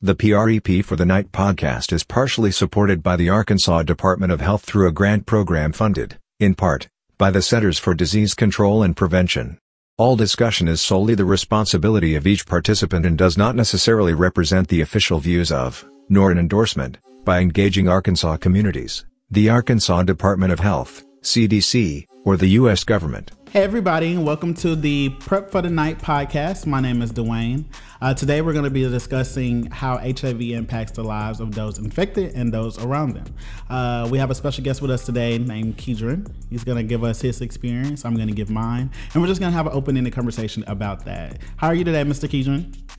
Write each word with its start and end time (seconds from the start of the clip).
The 0.00 0.14
PREP 0.14 0.84
for 0.84 0.94
the 0.94 1.04
Night 1.04 1.32
podcast 1.32 1.92
is 1.92 2.04
partially 2.04 2.52
supported 2.52 3.02
by 3.02 3.16
the 3.16 3.30
Arkansas 3.30 3.82
Department 3.82 4.30
of 4.30 4.40
Health 4.40 4.62
through 4.62 4.86
a 4.86 4.92
grant 4.92 5.26
program 5.26 5.72
funded, 5.72 6.20
in 6.38 6.54
part, 6.54 6.86
by 7.16 7.32
the 7.32 7.42
Centers 7.42 7.80
for 7.80 7.94
Disease 7.94 8.32
Control 8.32 8.84
and 8.84 8.96
Prevention. 8.96 9.58
All 9.96 10.14
discussion 10.14 10.68
is 10.68 10.80
solely 10.80 11.16
the 11.16 11.24
responsibility 11.24 12.14
of 12.14 12.28
each 12.28 12.46
participant 12.46 13.06
and 13.06 13.18
does 13.18 13.36
not 13.36 13.56
necessarily 13.56 14.14
represent 14.14 14.68
the 14.68 14.82
official 14.82 15.18
views 15.18 15.50
of, 15.50 15.84
nor 16.08 16.30
an 16.30 16.38
endorsement, 16.38 16.98
by 17.24 17.40
engaging 17.40 17.88
Arkansas 17.88 18.36
communities, 18.36 19.04
the 19.32 19.50
Arkansas 19.50 20.04
Department 20.04 20.52
of 20.52 20.60
Health, 20.60 21.04
CDC, 21.22 22.06
or 22.24 22.36
the 22.36 22.50
U.S. 22.50 22.84
government. 22.84 23.32
Hey, 23.50 23.62
everybody, 23.62 24.12
and 24.12 24.26
welcome 24.26 24.52
to 24.56 24.76
the 24.76 25.08
Prep 25.20 25.50
for 25.50 25.62
the 25.62 25.70
Night 25.70 25.98
podcast. 25.98 26.66
My 26.66 26.80
name 26.80 27.00
is 27.00 27.12
Dwayne. 27.12 27.64
Uh, 27.98 28.12
today, 28.12 28.42
we're 28.42 28.52
going 28.52 28.66
to 28.66 28.70
be 28.70 28.82
discussing 28.82 29.70
how 29.70 29.96
HIV 29.96 30.42
impacts 30.42 30.92
the 30.92 31.02
lives 31.02 31.40
of 31.40 31.54
those 31.54 31.78
infected 31.78 32.34
and 32.34 32.52
those 32.52 32.78
around 32.78 33.14
them. 33.14 33.24
Uh, 33.70 34.06
we 34.10 34.18
have 34.18 34.30
a 34.30 34.34
special 34.34 34.62
guest 34.62 34.82
with 34.82 34.90
us 34.90 35.06
today 35.06 35.38
named 35.38 35.78
KiDron. 35.78 36.30
He's 36.50 36.62
going 36.62 36.76
to 36.76 36.82
give 36.82 37.02
us 37.02 37.22
his 37.22 37.40
experience. 37.40 38.04
I'm 38.04 38.14
going 38.16 38.28
to 38.28 38.34
give 38.34 38.50
mine, 38.50 38.90
and 39.14 39.22
we're 39.22 39.28
just 39.28 39.40
going 39.40 39.50
to 39.50 39.56
have 39.56 39.66
an 39.66 39.72
open 39.72 39.96
ended 39.96 40.12
conversation 40.12 40.62
about 40.66 41.06
that. 41.06 41.38
How 41.56 41.68
are 41.68 41.74
you 41.74 41.84
today, 41.84 42.02
Mr. 42.02 42.28
KiDron? 42.28 42.97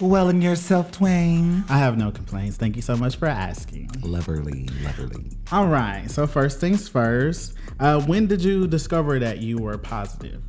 Well, 0.00 0.28
and 0.28 0.42
yourself, 0.42 0.90
Dwayne? 0.92 1.68
I 1.70 1.78
have 1.78 1.96
no 1.96 2.10
complaints. 2.10 2.56
Thank 2.56 2.76
you 2.76 2.82
so 2.82 2.96
much 2.96 3.16
for 3.16 3.26
asking. 3.26 3.88
Loverly, 4.02 4.68
loverly. 4.82 5.36
All 5.52 5.66
right. 5.66 6.10
So, 6.10 6.26
first 6.26 6.60
things 6.60 6.88
first, 6.88 7.54
uh, 7.78 8.00
when 8.02 8.26
did 8.26 8.42
you 8.42 8.66
discover 8.66 9.18
that 9.20 9.38
you 9.38 9.58
were 9.58 9.78
positive? 9.78 10.42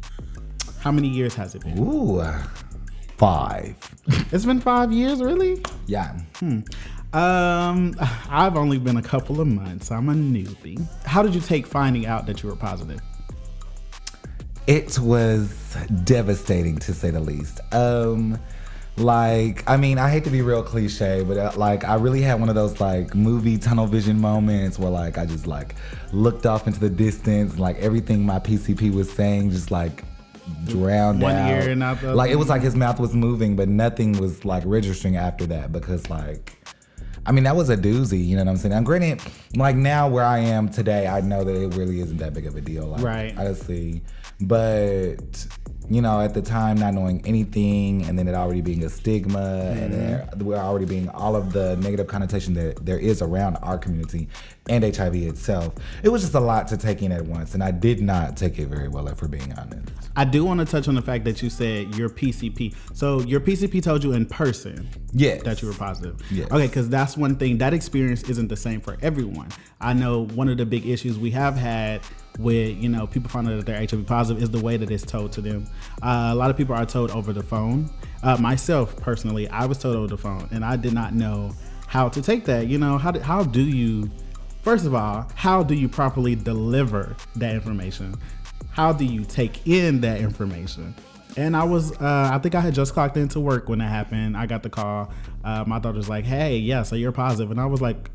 How 0.80 0.92
many 0.92 1.08
years 1.08 1.36
has 1.36 1.56
it 1.56 1.64
been? 1.64 1.78
Ooh, 1.80 2.24
five. 3.18 3.76
It's 4.32 4.46
been 4.46 4.62
five 4.62 4.92
years, 4.92 5.22
really? 5.22 5.64
Yeah. 5.86 6.18
Hmm. 6.40 6.62
Um, 7.14 7.96
I've 8.30 8.58
only 8.58 8.78
been 8.78 8.98
a 8.98 9.02
couple 9.02 9.40
of 9.40 9.48
months. 9.48 9.92
I'm 9.92 10.10
a 10.10 10.14
newbie. 10.14 10.86
How 11.06 11.22
did 11.22 11.34
you 11.34 11.42
take 11.42 11.66
finding 11.66 12.08
out 12.08 12.26
that 12.26 12.44
you 12.44 12.50
were 12.50 12.56
positive? 12.56 13.00
It 14.68 14.98
was 15.00 15.78
devastating 16.04 16.78
to 16.80 16.94
say 16.94 17.12
the 17.12 17.20
least. 17.20 17.62
Um, 17.72 18.40
like, 18.98 19.70
I 19.70 19.76
mean, 19.78 19.98
I 19.98 20.10
hate 20.10 20.24
to 20.24 20.30
be 20.30 20.42
real 20.42 20.64
cliche, 20.64 21.24
but 21.24 21.38
uh, 21.38 21.52
like, 21.58 21.84
I 21.84 21.96
really 21.96 22.22
had 22.22 22.40
one 22.40 22.48
of 22.50 22.56
those 22.56 22.80
like 22.80 23.14
movie 23.14 23.58
tunnel 23.58 23.88
vision 23.88 24.20
moments 24.20 24.80
where 24.80 24.90
like 24.90 25.18
I 25.18 25.26
just 25.26 25.48
like 25.48 25.76
looked 26.14 26.46
off 26.46 26.66
into 26.68 26.80
the 26.80 26.90
distance, 26.90 27.60
like 27.60 27.78
everything 27.80 28.26
my 28.26 28.40
PCP 28.40 28.94
was 28.94 29.12
saying 29.12 29.52
just 29.52 29.70
like 29.72 30.04
drowned 30.66 31.22
One 31.22 31.36
out. 31.36 31.50
ear 31.50 31.70
and 31.72 31.84
out 31.84 32.00
the. 32.02 32.16
Like 32.16 32.32
it 32.32 32.36
was 32.38 32.48
like 32.50 32.62
his 32.62 32.76
mouth 32.76 33.00
was 33.00 33.14
moving, 33.14 33.56
but 33.56 33.68
nothing 33.68 34.14
was 34.14 34.46
like 34.46 34.64
registering 34.66 35.18
after 35.18 35.46
that 35.48 35.72
because 35.72 36.10
like. 36.10 36.54
I 37.28 37.32
mean, 37.32 37.46
that 37.46 37.56
was 37.56 37.72
a 37.72 37.76
doozy, 37.76 38.24
you 38.24 38.36
know 38.36 38.44
what 38.44 38.52
I'm 38.52 38.58
saying? 38.58 38.74
And 38.74 38.86
granted, 38.86 39.20
like 39.56 39.76
now 39.76 40.08
where 40.08 40.24
I 40.24 40.38
am 40.38 40.70
today, 40.70 41.08
I 41.08 41.22
know 41.22 41.44
that 41.44 41.56
it 41.56 41.74
really 41.74 42.00
isn't 42.00 42.18
that 42.18 42.36
big 42.36 42.46
of 42.46 42.56
a 42.56 42.62
deal. 42.62 42.86
Like, 42.86 43.02
Right. 43.02 43.36
Honestly. 43.36 44.04
But, 44.42 45.48
you 45.90 46.02
know, 46.02 46.22
at 46.22 46.34
the 46.34 46.42
time, 46.42 46.78
not 46.78 46.94
knowing 46.94 47.26
anything 47.26 48.04
and 48.06 48.18
then 48.18 48.28
it 48.28 48.36
already 48.36 48.62
being 48.62 48.84
a 48.84 48.90
stigma 48.90 49.72
and 49.72 49.94
mm-hmm. 49.94 50.02
there, 50.02 50.30
we're 50.38 50.58
already 50.58 50.86
being 50.86 51.10
all 51.10 51.36
of 51.36 51.54
the 51.54 51.76
negative 51.78 52.08
connotation 52.08 52.54
that 52.56 52.86
there 52.86 53.00
is 53.00 53.22
around 53.22 53.58
our 53.58 53.78
community 53.78 54.28
and 54.68 54.84
HIV 54.84 55.16
itself, 55.16 55.76
it 56.02 56.10
was 56.10 56.24
just 56.24 56.34
a 56.34 56.40
lot 56.40 56.68
to 56.70 56.78
take 56.78 57.02
in 57.04 57.12
at 57.12 57.24
once. 57.26 57.54
And 57.54 57.64
I 57.64 57.72
did 57.72 58.02
not 58.02 58.36
take 58.36 58.58
it 58.58 58.68
very 58.68 58.88
well, 58.88 59.08
if 59.08 59.22
we're 59.22 59.28
being 59.28 59.54
honest. 59.54 59.92
I 60.16 60.26
do 60.26 60.44
want 60.44 60.60
to 60.60 60.66
touch 60.66 60.88
on 60.88 60.96
the 60.96 61.02
fact 61.02 61.24
that 61.26 61.42
you 61.42 61.50
said 61.50 61.96
your 61.96 62.10
PCP. 62.10 62.74
So 62.94 63.22
your 63.22 63.40
PCP 63.40 63.84
told 63.84 64.04
you 64.04 64.14
in 64.14 64.26
person 64.26 64.90
Yes. 65.14 65.44
that 65.44 65.62
you 65.62 65.68
were 65.68 65.74
positive. 65.74 66.20
Yes. 66.32 66.50
Okay, 66.52 66.68
because 66.68 66.90
that's 66.90 67.16
one 67.16 67.36
thing. 67.36 67.60
That 67.60 67.74
experience 67.74 68.24
isn't 68.24 68.48
the 68.48 68.56
same 68.56 68.82
for 68.82 68.98
everyone. 69.02 69.50
I 69.80 69.94
know 69.94 70.26
one 70.28 70.50
of 70.50 70.58
the 70.58 70.66
big 70.66 70.88
issues 70.88 71.20
we 71.20 71.32
have 71.32 71.56
had 71.56 72.02
with 72.38 72.78
you 72.78 72.90
know 72.90 73.08
people 73.08 73.30
finding 73.30 73.54
out 73.54 73.58
that 73.58 73.66
they're 73.66 73.80
HIV 73.80 74.06
positive 74.06 74.44
is 74.44 74.50
the 74.50 74.62
way 74.62 74.78
that 74.78 74.92
it's 74.92 75.04
told 75.04 75.32
to 75.34 75.42
them. 75.42 75.68
Uh, 76.02 76.30
a 76.32 76.36
lot 76.36 76.50
of 76.50 76.58
people 76.58 76.76
are 76.76 76.86
told 76.86 77.12
over 77.12 77.34
the 77.34 77.44
phone. 77.44 77.90
Uh, 78.24 78.38
myself 78.38 78.96
personally, 78.98 79.48
I 79.50 79.66
was 79.66 79.78
told 79.78 79.96
over 79.96 80.08
the 80.08 80.18
phone, 80.18 80.48
and 80.52 80.66
I 80.66 80.76
did 80.76 80.94
not 80.94 81.14
know 81.14 81.52
how 81.88 82.10
to 82.10 82.22
take 82.22 82.46
that. 82.46 82.68
You 82.68 82.78
know, 82.78 82.98
how 82.98 83.12
do, 83.12 83.20
how 83.20 83.44
do 83.44 83.62
you 83.62 84.10
First 84.66 84.88
of 84.88 84.96
all, 84.96 85.30
how 85.36 85.62
do 85.62 85.76
you 85.76 85.88
properly 85.88 86.34
deliver 86.34 87.16
that 87.36 87.54
information? 87.54 88.16
How 88.72 88.92
do 88.92 89.06
you 89.06 89.24
take 89.24 89.68
in 89.68 90.02
that 90.02 90.22
information? 90.22 90.96
And 91.38 91.56
I 91.56 91.64
was, 91.64 91.92
uh, 92.02 92.32
I 92.34 92.40
think 92.40 92.56
I 92.56 92.62
had 92.62 92.74
just 92.74 92.92
clocked 92.94 93.16
into 93.16 93.40
work 93.40 93.70
when 93.70 93.78
that 93.78 93.90
happened. 93.90 94.36
I 94.36 94.48
got 94.48 94.64
the 94.64 94.72
call. 94.72 95.14
Uh, 95.44 95.66
my 95.68 95.78
daughter's 95.78 96.10
like, 96.10 96.26
"Hey, 96.26 96.58
yeah, 96.58 96.82
so 96.82 96.96
you're 96.96 97.12
positive," 97.12 97.52
and 97.52 97.62
I 97.62 97.68
was 97.68 97.80
like, 97.80 98.10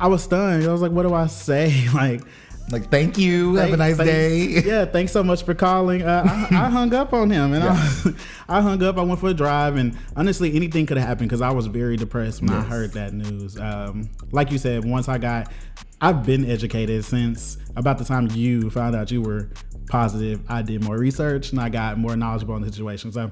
I 0.00 0.06
was 0.06 0.22
stunned. 0.22 0.64
I 0.64 0.72
was 0.72 0.80
like, 0.80 0.92
"What 0.92 1.02
do 1.02 1.12
I 1.12 1.26
say?" 1.26 1.88
Like, 1.92 2.22
Like, 2.70 2.90
thank 2.90 3.18
you. 3.18 3.56
Have 3.56 3.72
a 3.72 3.76
nice 3.76 3.96
thanks- 3.96 4.10
day. 4.12 4.62
Yeah, 4.64 4.84
thanks 4.86 5.12
so 5.12 5.22
much 5.22 5.44
for 5.44 5.54
calling. 5.54 6.02
Uh, 6.02 6.46
I, 6.50 6.64
I 6.66 6.70
hung 6.70 6.94
up 6.94 7.12
on 7.12 7.30
him, 7.30 7.52
and 7.52 7.62
I, 7.64 8.14
I 8.58 8.62
hung 8.62 8.82
up. 8.82 8.96
I 8.96 9.02
went 9.02 9.20
for 9.20 9.28
a 9.28 9.34
drive, 9.34 9.76
and 9.76 9.96
honestly, 10.16 10.54
anything 10.56 10.86
could 10.86 10.96
have 10.96 11.06
happened 11.06 11.28
because 11.28 11.42
I 11.42 11.50
was 11.52 11.66
very 11.66 11.96
depressed 11.96 12.40
when 12.40 12.50
I 12.52 12.62
heard 12.62 12.92
that 12.94 13.12
news. 13.12 13.58
Um, 13.58 14.08
like 14.32 14.50
you 14.50 14.58
said, 14.58 14.84
once 14.84 15.08
I 15.08 15.18
got, 15.18 15.52
I've 16.00 16.24
been 16.24 16.50
educated 16.50 17.04
since 17.04 17.58
about 17.76 17.98
the 17.98 18.04
time 18.04 18.28
you 18.32 18.70
found 18.70 18.96
out 18.96 19.10
you 19.10 19.20
were 19.22 19.50
positive. 19.88 20.40
I 20.48 20.62
did 20.62 20.82
more 20.82 20.96
research 20.98 21.52
and 21.52 21.60
I 21.60 21.68
got 21.68 21.98
more 21.98 22.16
knowledgeable 22.16 22.54
on 22.54 22.62
the 22.62 22.72
situation. 22.72 23.12
So. 23.12 23.30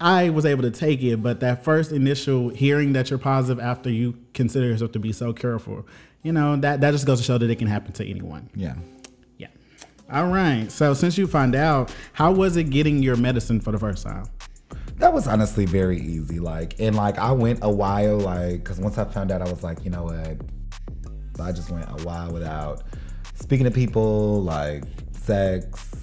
I 0.00 0.30
was 0.30 0.46
able 0.46 0.62
to 0.62 0.70
take 0.70 1.02
it, 1.02 1.22
but 1.22 1.40
that 1.40 1.62
first 1.62 1.92
initial 1.92 2.48
hearing 2.48 2.94
that 2.94 3.10
you're 3.10 3.18
positive 3.18 3.62
after 3.62 3.90
you 3.90 4.16
consider 4.32 4.66
yourself 4.66 4.92
to 4.92 4.98
be 4.98 5.12
so 5.12 5.32
careful, 5.32 5.86
you 6.22 6.32
know, 6.32 6.56
that, 6.56 6.80
that 6.80 6.92
just 6.92 7.06
goes 7.06 7.18
to 7.18 7.24
show 7.24 7.36
that 7.36 7.50
it 7.50 7.56
can 7.56 7.68
happen 7.68 7.92
to 7.92 8.08
anyone. 8.08 8.48
Yeah. 8.54 8.76
Yeah. 9.36 9.48
All 10.10 10.28
right. 10.28 10.72
So 10.72 10.94
since 10.94 11.18
you 11.18 11.26
found 11.26 11.54
out, 11.54 11.94
how 12.14 12.32
was 12.32 12.56
it 12.56 12.64
getting 12.70 13.02
your 13.02 13.16
medicine 13.16 13.60
for 13.60 13.72
the 13.72 13.78
first 13.78 14.04
time? 14.04 14.24
That 14.96 15.12
was 15.12 15.26
honestly 15.26 15.66
very 15.66 15.98
easy. 15.98 16.38
Like, 16.40 16.80
and 16.80 16.96
like 16.96 17.18
I 17.18 17.32
went 17.32 17.58
a 17.62 17.70
while, 17.70 18.18
like, 18.18 18.64
because 18.64 18.78
once 18.78 18.96
I 18.96 19.04
found 19.04 19.30
out, 19.30 19.42
I 19.42 19.50
was 19.50 19.62
like, 19.62 19.84
you 19.84 19.90
know 19.90 20.04
what? 20.04 20.40
I 21.40 21.52
just 21.52 21.70
went 21.70 21.88
a 21.88 22.04
while 22.04 22.30
without 22.30 22.82
speaking 23.34 23.64
to 23.64 23.70
people, 23.70 24.42
like 24.42 24.84
sex, 25.12 25.94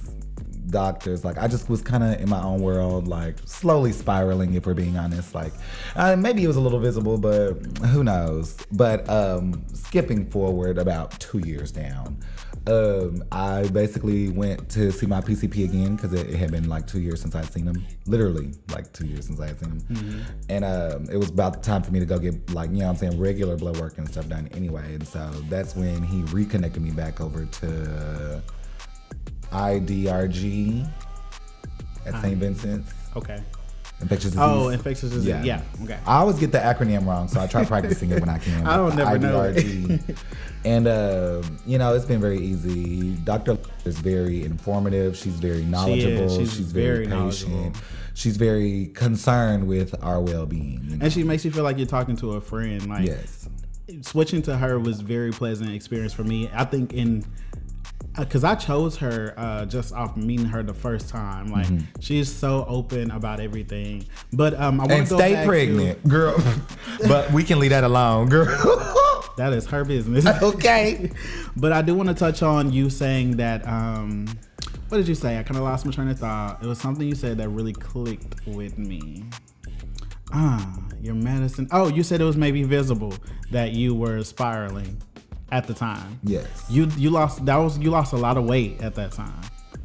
doctors. 0.70 1.24
Like, 1.24 1.38
I 1.38 1.48
just 1.48 1.70
was 1.70 1.82
kind 1.82 2.04
of 2.04 2.20
in 2.20 2.30
my 2.30 2.42
own 2.42 2.62
world, 2.62 3.08
like 3.08 3.36
slowly 3.46 3.92
spiraling, 3.92 4.54
if 4.54 4.66
we're 4.66 4.74
being 4.74 4.98
honest. 4.98 5.34
Like, 5.34 5.54
uh, 5.96 6.16
maybe 6.16 6.44
it 6.44 6.48
was 6.48 6.58
a 6.58 6.62
little 6.62 6.80
visible, 6.80 7.18
but 7.18 7.54
who 7.88 8.04
knows? 8.04 8.58
But 8.72 9.08
um, 9.10 9.64
skipping 9.74 10.30
forward 10.30 10.78
about 10.78 11.20
two 11.20 11.40
years 11.40 11.72
down. 11.72 12.18
Um, 12.68 13.24
I 13.32 13.66
basically 13.70 14.28
went 14.28 14.68
to 14.72 14.92
see 14.92 15.06
my 15.06 15.22
PCP 15.22 15.64
again 15.64 15.96
because 15.96 16.12
it, 16.12 16.30
it 16.30 16.36
had 16.36 16.52
been 16.52 16.68
like 16.68 16.86
two 16.86 17.00
years 17.00 17.22
since 17.22 17.34
I'd 17.34 17.52
seen 17.52 17.66
him. 17.66 17.86
Literally, 18.08 18.52
like 18.74 18.92
two 18.92 19.06
years 19.06 19.26
since 19.28 19.40
I 19.40 19.48
had 19.48 19.60
seen 19.60 19.70
him. 19.70 20.26
And 20.50 20.66
um, 20.66 21.08
it 21.10 21.16
was 21.16 21.30
about 21.30 21.54
the 21.54 21.60
time 21.62 21.82
for 21.82 21.92
me 21.92 22.00
to 22.00 22.06
go 22.06 22.20
get, 22.20 22.54
like, 22.54 22.70
you 22.72 22.78
know 22.80 22.86
what 22.86 22.92
I'm 22.92 22.98
saying, 22.98 23.20
regular 23.20 23.56
blood 23.56 23.80
work 23.80 23.98
and 23.98 24.08
stuff 24.10 24.28
done 24.28 24.50
anyway. 24.54 24.96
And 24.96 25.08
so 25.08 25.30
that's 25.50 25.76
when 25.78 26.04
he 26.04 26.24
reconnected 26.24 26.82
me 26.82 26.92
back 26.92 27.22
over 27.22 27.46
to 27.46 28.44
IDRG 29.52 30.90
at 32.06 32.22
St. 32.22 32.38
Vincent's. 32.38 32.94
Okay. 33.16 33.42
Infectious 34.00 34.32
disease. 34.32 34.40
Oh, 34.40 34.70
infectious 34.70 35.10
disease. 35.10 35.46
Yeah. 35.46 35.64
Okay. 35.84 35.98
I 36.06 36.18
always 36.18 36.38
get 36.38 36.52
the 36.52 36.60
acronym 36.60 37.08
wrong, 37.08 37.28
so 37.28 37.42
I 37.42 37.48
try 37.48 37.66
practicing 37.66 38.12
it 38.12 38.20
when 38.20 38.30
I 38.30 38.38
can. 38.38 38.68
I 38.68 38.78
don't 38.78 38.96
never 38.96 39.18
know. 39.18 39.52
IDRG. 39.52 40.18
and 40.66 40.88
um, 40.88 41.60
you 41.66 41.80
know, 41.80 41.96
it's 41.96 42.06
been 42.06 42.22
very 42.22 42.38
easy. 42.38 43.14
Doctor 43.24 43.58
is 43.86 43.98
very 43.98 44.44
informative. 44.44 45.18
She's 45.18 45.40
very 45.40 45.66
knowledgeable. 45.66 46.30
She's 46.30 46.54
She's, 46.54 46.72
very, 46.72 47.08
very 47.08 47.26
patient. 47.26 47.76
She's 48.14 48.38
very 48.38 48.88
concerned 48.94 49.68
with 49.68 49.96
our 50.04 50.22
well-being. 50.22 50.82
you 50.84 50.98
know? 50.98 51.06
And 51.06 51.14
she 51.14 51.24
makes 51.24 51.44
you 51.44 51.52
feel 51.52 51.64
like 51.64 51.78
you're 51.78 51.88
talking 51.88 52.16
to 52.18 52.34
a 52.34 52.42
friend. 52.42 52.88
Like 52.88 53.04
yes, 53.06 53.50
switching 54.02 54.44
to 54.44 54.58
her 54.58 54.78
was 54.78 55.02
very 55.02 55.32
pleasant 55.32 55.72
experience 55.72 56.14
for 56.14 56.24
me. 56.24 56.52
I 56.54 56.66
think 56.66 56.94
in 56.94 57.26
because 58.18 58.44
I 58.44 58.56
chose 58.56 58.98
her 58.98 59.34
uh, 59.38 59.66
just 59.66 59.94
off 59.94 60.18
meeting 60.18 60.46
her 60.48 60.64
the 60.64 60.74
first 60.74 61.10
time. 61.10 61.48
Like 61.48 61.68
she's 62.00 62.34
so 62.34 62.66
open 62.68 63.12
about 63.12 63.40
everything. 63.40 64.06
But 64.34 64.60
um, 64.60 64.82
I 64.82 64.86
want 64.86 65.08
to 65.08 65.16
stay 65.16 65.34
back 65.34 65.44
to- 65.44 65.48
pregnant, 65.48 66.08
girl. 66.08 66.42
but 67.08 67.32
we 67.32 67.44
can 67.44 67.60
leave 67.60 67.72
that 67.72 67.84
alone, 67.84 68.30
girl. 68.30 68.48
that 69.38 69.54
is 69.54 69.66
her 69.68 69.86
business. 69.86 70.26
okay. 70.42 71.12
But 71.56 71.72
I 71.72 71.82
do 71.82 71.96
want 71.96 72.10
to 72.10 72.16
touch 72.16 72.42
on 72.42 72.72
you 72.72 72.90
saying 72.90 73.38
that. 73.38 73.68
Um, 73.68 74.28
what 74.90 75.00
did 75.00 75.08
you 75.08 75.16
say? 75.16 75.38
I 75.38 75.44
kind 75.44 75.58
of 75.58 75.64
lost 75.64 75.86
my 75.86 75.92
train 75.92 76.08
of 76.08 76.18
thought. 76.18 76.64
It 76.64 76.68
was 76.68 76.80
something 76.80 77.06
you 77.06 77.16
said 77.16 77.38
that 77.40 77.50
really 77.50 77.74
clicked 77.74 78.48
with 78.48 78.78
me. 78.78 79.26
Ah, 80.32 80.80
your 81.02 81.14
medicine. 81.14 81.68
Oh, 81.72 81.90
you 81.90 82.04
said 82.04 82.22
it 82.22 82.24
was 82.24 82.38
maybe 82.38 82.64
visible 82.64 83.14
that 83.52 83.72
you 83.72 83.94
were 83.96 84.24
spiraling 84.24 85.02
at 85.52 85.68
the 85.68 85.74
time. 85.74 86.20
Yes. 86.24 86.48
You 86.70 86.86
you 86.98 87.10
lost 87.10 87.46
that 87.46 87.56
was 87.58 87.78
you 87.80 87.90
lost 87.92 88.14
a 88.14 88.18
lot 88.18 88.38
of 88.38 88.46
weight 88.46 88.82
at 88.82 88.96
that 88.96 89.12
time. 89.12 89.34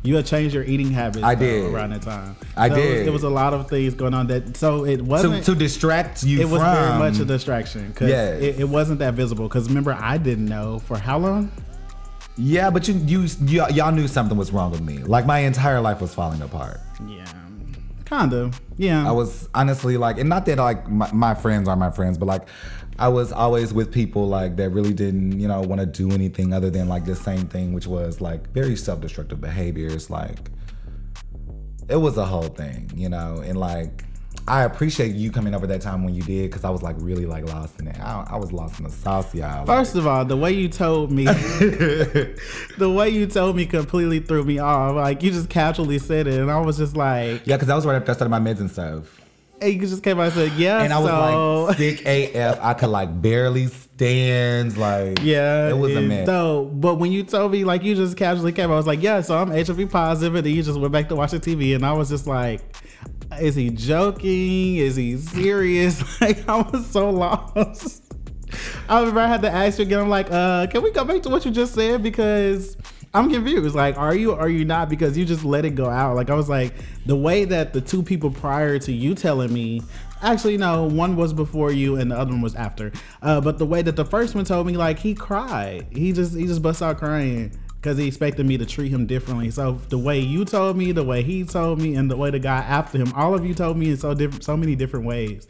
You 0.05 0.17
had 0.17 0.26
changed 0.26 0.53
your 0.53 0.64
eating 0.64 0.91
habits. 0.91 1.23
I 1.23 1.37
though, 1.37 1.44
did. 1.47 1.73
around 1.75 1.91
that 1.91 2.03
time. 2.03 2.35
I 2.56 2.69
So 2.69 2.75
It 2.75 2.79
was, 2.79 2.87
did. 2.88 3.06
it 3.06 3.11
was 3.12 3.23
a 3.23 3.29
lot 3.31 3.55
of 3.55 3.69
things 3.69 3.94
going 3.94 4.14
on 4.14 4.26
that. 4.26 4.56
So 4.56 4.85
it 4.85 5.00
wasn't. 5.00 5.44
to 5.44 5.55
distract 5.55 6.25
you 6.25 6.41
it 6.41 6.49
was 6.49 6.61
from 6.61 6.75
very 6.75 6.99
much 6.99 7.20
a 7.20 7.25
distraction 7.25 7.87
because 7.88 8.09
Yes. 8.09 8.43
it, 8.43 8.61
it 8.61 8.69
wasn't 8.69 8.99
that 8.99 9.14
visible. 9.14 9.47
Because 9.47 9.69
remember, 9.69 9.93
I 9.93 10.19
didn't 10.19 10.47
know 10.47 10.81
for 10.81 10.99
how 10.99 11.19
long. 11.19 11.53
Yeah, 12.37 12.70
but 12.70 12.88
you, 12.88 12.94
you 12.94 13.29
you 13.44 13.64
y'all 13.73 13.93
knew 13.93 14.09
something 14.09 14.37
was 14.37 14.50
wrong 14.50 14.70
with 14.73 14.81
me. 14.81 14.99
Like 14.99 15.26
my 15.26 15.41
entire 15.41 15.81
life 15.81 16.00
was 16.00 16.14
falling 16.14 16.41
apart. 16.43 16.81
Yeah, 17.06 17.25
kind 18.06 18.32
of. 18.32 18.61
Yeah, 18.79 19.06
I 19.06 19.12
was 19.12 19.49
honestly 19.55 19.99
like, 19.99 20.19
and 20.19 20.29
not 20.29 20.47
that 20.47 20.59
like 20.59 20.88
my, 20.88 21.12
my 21.12 21.35
friends 21.35 21.69
are 21.69 21.76
my 21.76 21.91
friends, 21.91 22.17
but 22.19 22.26
like 22.26 22.43
I 22.98 23.08
was 23.08 23.32
always 23.32 23.72
with 23.72 23.92
people 23.92 24.28
like 24.28 24.56
that 24.56 24.70
really 24.70 24.92
didn't, 24.92 25.40
you 25.40 25.48
know, 25.48 25.60
want 25.60 25.80
to 25.80 25.86
do 25.86 26.10
anything 26.12 26.52
other 26.52 26.70
than 26.70 26.88
like 26.88 27.04
the 27.04 27.16
same 27.16 27.48
thing, 27.48 27.72
which 27.72 27.86
was 27.86 28.20
like 28.20 28.50
very 28.52 28.76
self-destructive 28.76 29.40
behaviors. 29.40 30.10
Like 30.10 30.50
it 31.88 31.96
was 31.96 32.16
a 32.16 32.24
whole 32.24 32.48
thing, 32.48 32.90
you 32.94 33.08
know, 33.08 33.42
and 33.44 33.58
like 33.58 34.04
I 34.48 34.64
appreciate 34.64 35.14
you 35.14 35.30
coming 35.30 35.54
over 35.54 35.68
that 35.68 35.80
time 35.80 36.02
when 36.04 36.14
you 36.14 36.22
did 36.22 36.50
because 36.50 36.64
I 36.64 36.70
was 36.70 36.82
like 36.82 36.96
really 36.98 37.26
like 37.26 37.46
lost 37.46 37.78
in 37.78 37.86
it. 37.86 37.98
I, 38.00 38.26
I 38.30 38.36
was 38.36 38.52
lost 38.52 38.78
in 38.78 38.84
the 38.84 38.90
sauce, 38.90 39.32
y'all. 39.34 39.64
First 39.64 39.94
of 39.94 40.06
all, 40.06 40.24
the 40.24 40.36
way 40.36 40.52
you 40.52 40.68
told 40.68 41.12
me, 41.12 41.24
the 41.26 42.92
way 42.92 43.08
you 43.08 43.26
told 43.26 43.54
me 43.54 43.66
completely 43.66 44.18
threw 44.18 44.42
me 44.42 44.58
off. 44.58 44.96
Like 44.96 45.22
you 45.22 45.30
just 45.30 45.48
casually 45.48 45.98
said 45.98 46.26
it, 46.26 46.40
and 46.40 46.50
I 46.50 46.60
was 46.60 46.76
just 46.76 46.96
like, 46.96 47.46
yeah, 47.46 47.56
because 47.56 47.68
I 47.68 47.76
was 47.76 47.86
right 47.86 47.94
after 47.94 48.10
I 48.10 48.14
started 48.14 48.30
my 48.30 48.40
meds 48.40 48.58
and 48.58 48.70
stuff. 48.70 49.21
And 49.62 49.75
you 49.75 49.81
just 49.81 50.03
came 50.03 50.19
out 50.19 50.25
and 50.26 50.32
said, 50.32 50.53
yeah. 50.53 50.82
and 50.82 50.93
I 50.93 50.99
was 50.99 51.11
so, 51.11 51.64
like 51.64 51.76
sick 51.79 52.06
AF. 52.06 52.59
I 52.61 52.75
could 52.75 52.91
like 52.91 53.23
barely 53.23 53.67
stand. 53.67 54.76
Like 54.76 55.20
Yeah, 55.23 55.69
it 55.69 55.76
was 55.76 55.94
a 55.94 56.00
mess. 56.00 56.26
So, 56.26 56.64
but 56.64 56.97
when 56.97 57.12
you 57.12 57.23
told 57.23 57.53
me, 57.53 57.64
like, 57.64 57.82
you 57.82 57.94
just 57.94 58.17
casually 58.17 58.53
came, 58.53 58.70
I 58.70 58.75
was 58.75 58.87
like, 58.87 59.03
yeah, 59.03 59.20
so 59.20 59.38
I'm 59.38 59.50
HIV 59.50 59.91
positive, 59.91 60.35
and 60.35 60.44
then 60.44 60.55
you 60.55 60.62
just 60.62 60.79
went 60.79 60.93
back 60.93 61.09
to 61.09 61.17
watching 61.17 61.41
TV, 61.41 61.75
and 61.75 61.85
I 61.87 61.93
was 61.93 62.09
just 62.09 62.26
like, 62.26 62.61
is 63.41 63.55
he 63.55 63.70
joking? 63.70 64.76
Is 64.76 64.97
he 64.97 65.17
serious? 65.17 66.03
Like, 66.20 66.49
I 66.49 66.62
was 66.62 66.87
so 66.87 67.11
lost. 67.11 68.03
I 68.88 69.00
remember 69.00 69.20
I 69.20 69.26
had 69.26 69.43
to 69.43 69.50
ask 69.50 69.79
you 69.79 69.87
again. 69.87 70.00
I'm 70.00 70.09
like, 70.09 70.31
uh, 70.31 70.67
can 70.69 70.82
we 70.82 70.91
go 70.91 71.05
back 71.05 71.23
to 71.23 71.29
what 71.29 71.44
you 71.44 71.50
just 71.50 71.75
said 71.75 72.03
because 72.03 72.76
I'm 73.14 73.31
confused. 73.31 73.75
Like, 73.75 73.99
are 73.99 74.14
you 74.14 74.32
are 74.32 74.49
you 74.49 74.64
not? 74.64 74.88
Because 74.88 75.19
you 75.19 75.25
just 75.25 75.44
let 75.44 75.64
it 75.64 75.75
go 75.75 75.88
out. 75.88 76.17
Like, 76.17 76.31
I 76.31 76.35
was 76.35 76.49
like, 76.49 76.75
the 77.05 77.17
way 77.17 77.44
that 77.44 77.73
the 77.73 77.81
two 77.81 78.03
people 78.03 78.31
prior 78.31 78.79
to 78.79 78.93
you 78.93 79.14
telling 79.14 79.53
me, 79.53 79.82
actually, 80.23 80.56
no, 80.56 80.85
one 80.85 81.17
was 81.17 81.32
before 81.35 81.73
you 81.73 81.97
and 81.97 82.11
the 82.11 82.19
other 82.19 82.31
one 82.31 82.41
was 82.41 82.55
after. 82.55 82.91
Uh, 83.20 83.41
but 83.41 83.59
the 83.59 83.67
way 83.67 83.82
that 83.82 83.97
the 83.97 84.05
first 84.05 84.35
one 84.35 84.44
told 84.44 84.67
me, 84.67 84.76
like, 84.76 84.99
he 84.99 85.14
cried. 85.14 85.87
He 85.91 86.12
just 86.12 86.35
he 86.35 86.47
just 86.47 86.62
bust 86.62 86.81
out 86.81 86.99
crying. 86.99 87.53
Because 87.82 87.99
he 87.99 88.06
expected 88.06 88.46
me 88.46 88.56
to 88.58 88.64
treat 88.64 88.93
him 88.93 89.06
differently. 89.06 89.50
So 89.50 89.81
the 89.88 89.99
way 89.99 90.20
you 90.20 90.44
told 90.44 90.76
me, 90.76 90.93
the 90.93 91.02
way 91.02 91.25
he 91.25 91.43
told 91.43 91.81
me, 91.81 91.96
and 91.96 92.08
the 92.08 92.17
way 92.17 92.31
the 92.31 92.38
guy 92.38 92.58
after 92.58 92.96
him, 92.96 93.12
all 93.14 93.34
of 93.34 93.44
you 93.44 93.55
told 93.55 93.76
me 93.76 93.90
in 93.90 93.96
so 93.96 94.14
different, 94.14 94.44
so 94.44 94.56
many 94.56 94.76
different 94.76 95.05
ways. 95.05 95.49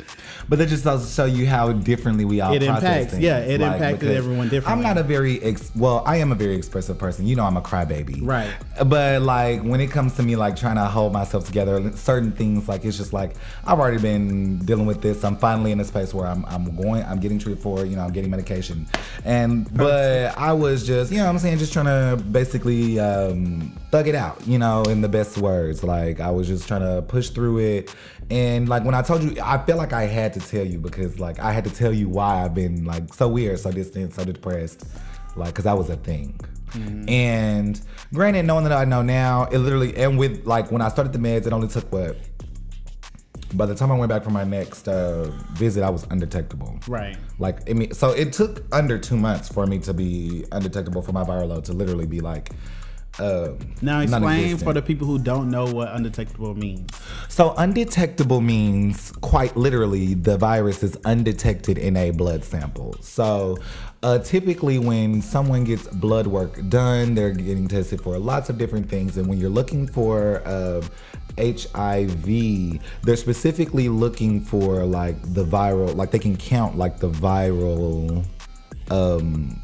But 0.49 0.59
that 0.59 0.71
just 0.71 0.85
to 0.85 0.99
show 0.99 1.27
you 1.27 1.47
how 1.47 1.73
differently 1.73 2.25
we 2.25 2.41
all 2.41 2.55
It 2.55 2.63
process 2.65 2.83
impacts- 2.85 3.11
things. 3.13 3.23
yeah, 3.23 3.37
it 3.41 3.61
impacted 3.61 4.13
everyone 4.13 4.49
differently. 4.49 4.73
I'm 4.73 4.83
not 4.83 4.97
a 4.97 5.03
very 5.07 5.43
ex- 5.43 5.71
well, 5.77 6.03
I 6.07 6.17
am 6.17 6.33
a 6.33 6.35
very 6.35 6.57
expressive 6.57 6.97
person. 6.97 7.27
You 7.27 7.37
know, 7.37 7.45
I'm 7.45 7.59
a 7.59 7.61
crybaby, 7.61 8.21
Right. 8.27 8.49
But 8.87 9.21
like 9.21 9.61
when 9.63 9.83
it 9.83 9.91
comes 9.91 10.15
to 10.15 10.23
me, 10.23 10.35
like 10.35 10.57
trying 10.57 10.77
to 10.77 10.87
hold 10.87 11.13
myself 11.13 11.45
together, 11.45 11.93
certain 11.97 12.33
things 12.33 12.67
like 12.67 12.87
it's 12.87 12.97
just 12.97 13.13
like 13.13 13.35
I've 13.67 13.79
already 13.79 13.99
been 13.99 14.57
dealing 14.61 14.87
with 14.87 15.03
this. 15.03 15.23
I'm 15.23 15.37
finally 15.37 15.71
in 15.71 15.81
a 15.81 15.85
space 15.85 16.15
where 16.15 16.27
I'm 16.29 16.47
I'm 16.49 16.75
going, 16.77 17.05
I'm 17.05 17.21
getting 17.21 17.39
treated 17.39 17.63
for, 17.63 17.85
you 17.85 17.95
know, 17.97 18.03
I'm 18.07 18.13
getting 18.13 18.31
medication, 18.31 18.87
and 19.23 19.71
but 19.77 20.37
I 20.39 20.55
was 20.55 20.87
just, 20.87 21.13
you 21.13 21.19
know, 21.19 21.25
what 21.25 21.31
I'm 21.33 21.39
saying, 21.39 21.59
just 21.59 21.75
trying 21.75 21.85
to 21.85 22.22
basically 22.31 23.01
um, 23.01 23.77
thug 23.91 24.09
it 24.09 24.15
out, 24.15 24.47
you 24.47 24.59
know, 24.59 24.83
in 24.85 25.01
the 25.01 25.09
best 25.09 25.39
words. 25.39 25.83
Like 25.83 26.21
I 26.21 26.31
was 26.31 26.47
just 26.47 26.69
trying 26.69 26.83
to 26.83 27.03
push 27.03 27.31
through 27.31 27.59
it. 27.59 27.95
And 28.31 28.69
like 28.69 28.85
when 28.85 28.95
I 28.95 29.03
told 29.03 29.23
you, 29.23 29.37
I 29.43 29.59
felt 29.65 29.79
like 29.79 29.93
I 29.93 30.05
had 30.05 30.33
to 30.35 30.41
tell 30.41 30.65
you 30.65 30.79
because 30.79 31.19
like 31.19 31.39
I 31.41 31.53
had 31.53 31.65
to 31.65 31.71
tell 31.71 31.93
you 31.93 32.09
why 32.09 32.45
I've 32.45 32.55
been 32.55 32.85
like 32.85 33.13
so 33.13 33.29
weird, 33.29 33.59
so 33.59 33.71
distant, 33.73 34.15
so 34.15 34.25
depressed, 34.25 34.87
like 35.37 35.49
because 35.49 35.65
that 35.65 35.77
was 35.77 35.91
a 35.91 35.97
thing. 35.97 36.39
And 37.09 37.81
granted, 38.15 38.45
knowing 38.45 38.65
that 38.65 38.73
I 38.73 38.85
know 38.85 39.03
now, 39.03 39.45
it 39.45 39.59
literally 39.59 39.95
and 39.97 40.19
with 40.19 40.47
like 40.47 40.71
when 40.71 40.81
I 40.81 40.89
started 40.89 41.13
the 41.13 41.19
meds, 41.19 41.47
it 41.47 41.53
only 41.53 41.69
took 41.69 41.91
what. 41.93 42.17
By 43.55 43.67
the 43.67 43.75
time 43.75 43.93
I 43.93 43.99
went 43.99 44.09
back 44.09 44.25
for 44.25 44.31
my 44.31 44.45
next 44.45 44.89
uh, 44.89 45.31
visit, 45.53 45.83
I 45.83 45.91
was 45.91 46.07
undetectable. 46.11 46.79
Right. 46.89 47.17
Like, 47.39 47.69
I 47.69 47.75
mean, 47.75 47.93
so 47.93 48.11
it 48.11 48.33
took 48.33 48.65
under 48.73 48.99
two 48.99 49.17
months 49.17 49.49
for 49.49 49.67
me 49.67 49.79
to 49.81 49.93
be 49.93 50.45
undetectable 50.53 51.03
for 51.03 51.13
my 51.13 51.23
viral 51.23 51.49
load 51.49 51.65
to 51.67 51.73
literally 51.73 52.07
be 52.07 52.21
like. 52.21 52.51
Uh, 53.19 53.51
Now 53.83 54.01
explain 54.01 54.57
for 54.57 54.73
the 54.73 54.81
people 54.81 55.07
who 55.07 55.19
don't 55.19 55.51
know 55.51 55.67
what 55.67 55.89
undetectable 55.89 56.55
means. 56.55 56.89
So 57.29 57.53
undetectable 57.59 58.41
means 58.41 59.13
quite 59.21 59.55
literally 59.55 60.15
the 60.15 60.39
virus 60.39 60.83
is 60.83 60.97
undetected 61.05 61.77
in 61.77 61.95
a 61.99 62.11
blood 62.11 62.43
sample. 62.43 62.97
So 63.03 63.59
uh, 64.03 64.19
typically 64.19 64.79
when 64.79 65.23
someone 65.23 65.65
gets 65.65 65.87
blood 65.87 66.27
work 66.27 66.69
done, 66.69 67.15
they're 67.15 67.31
getting 67.31 67.69
tested 67.69 68.01
for 68.01 68.19
lots 68.19 68.51
of 68.51 68.59
different 68.59 68.89
things. 68.89 69.17
And 69.17 69.29
when 69.29 69.39
you're 69.39 69.51
looking 69.51 69.87
for 69.87 70.43
uh, 70.45 70.83
HIV, 71.39 72.81
they're 73.03 73.17
specifically 73.17 73.89
looking 73.89 74.41
for 74.41 74.85
like 74.85 75.21
the 75.35 75.45
viral, 75.45 75.95
like 75.95 76.11
they 76.11 76.19
can 76.19 76.37
count 76.37 76.77
like 76.77 76.99
the 76.99 77.11
viral 77.11 78.25
um 78.91 79.61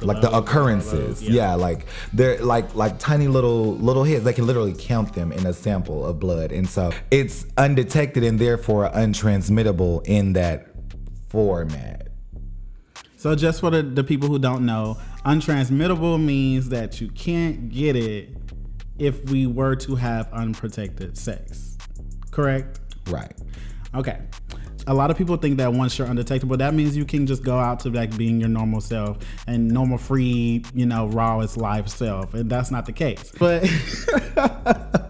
like 0.00 0.20
the 0.20 0.30
occurrences 0.36 1.22
yeah. 1.22 1.50
yeah. 1.50 1.54
like 1.54 1.86
they're 2.12 2.38
like 2.42 2.74
like 2.74 2.98
tiny 2.98 3.28
little 3.28 3.76
little 3.76 4.04
hits 4.04 4.24
they 4.24 4.32
can 4.32 4.46
literally 4.46 4.74
count 4.76 5.12
them 5.14 5.32
in 5.32 5.46
a 5.46 5.52
sample 5.52 6.04
of 6.04 6.18
blood 6.18 6.50
and 6.50 6.68
so 6.68 6.90
it's 7.10 7.46
undetected 7.56 8.24
and 8.24 8.38
therefore 8.38 8.90
untransmittable 8.90 10.04
in 10.06 10.32
that 10.32 10.68
format 11.28 12.01
So 13.22 13.36
just 13.36 13.60
for 13.60 13.70
the, 13.70 13.84
the 13.84 14.02
people 14.02 14.26
who 14.26 14.40
don't 14.40 14.66
know, 14.66 14.98
untransmittable 15.24 16.20
means 16.20 16.70
that 16.70 17.00
you 17.00 17.08
can't 17.08 17.68
get 17.68 17.94
it 17.94 18.30
if 18.98 19.30
we 19.30 19.46
were 19.46 19.76
to 19.76 19.94
have 19.94 20.28
unprotected 20.32 21.16
sex. 21.16 21.78
Correct? 22.32 22.80
right 23.06 23.32
Okay. 23.94 24.18
A 24.88 24.92
lot 24.92 25.12
of 25.12 25.16
people 25.16 25.36
think 25.36 25.58
that 25.58 25.72
once 25.72 25.96
you're 25.96 26.08
undetectable, 26.08 26.56
that 26.56 26.74
means 26.74 26.96
you 26.96 27.04
can 27.04 27.28
just 27.28 27.44
go 27.44 27.60
out 27.60 27.78
to 27.80 27.90
like 27.90 28.16
being 28.16 28.40
your 28.40 28.48
normal 28.48 28.80
self 28.80 29.18
and 29.46 29.68
normal, 29.68 29.98
free, 29.98 30.64
you 30.74 30.86
know, 30.86 31.06
rawest 31.06 31.56
life 31.56 31.86
self, 31.86 32.34
and 32.34 32.50
that's 32.50 32.72
not 32.72 32.86
the 32.86 32.92
case. 32.92 33.30
But 33.38 33.62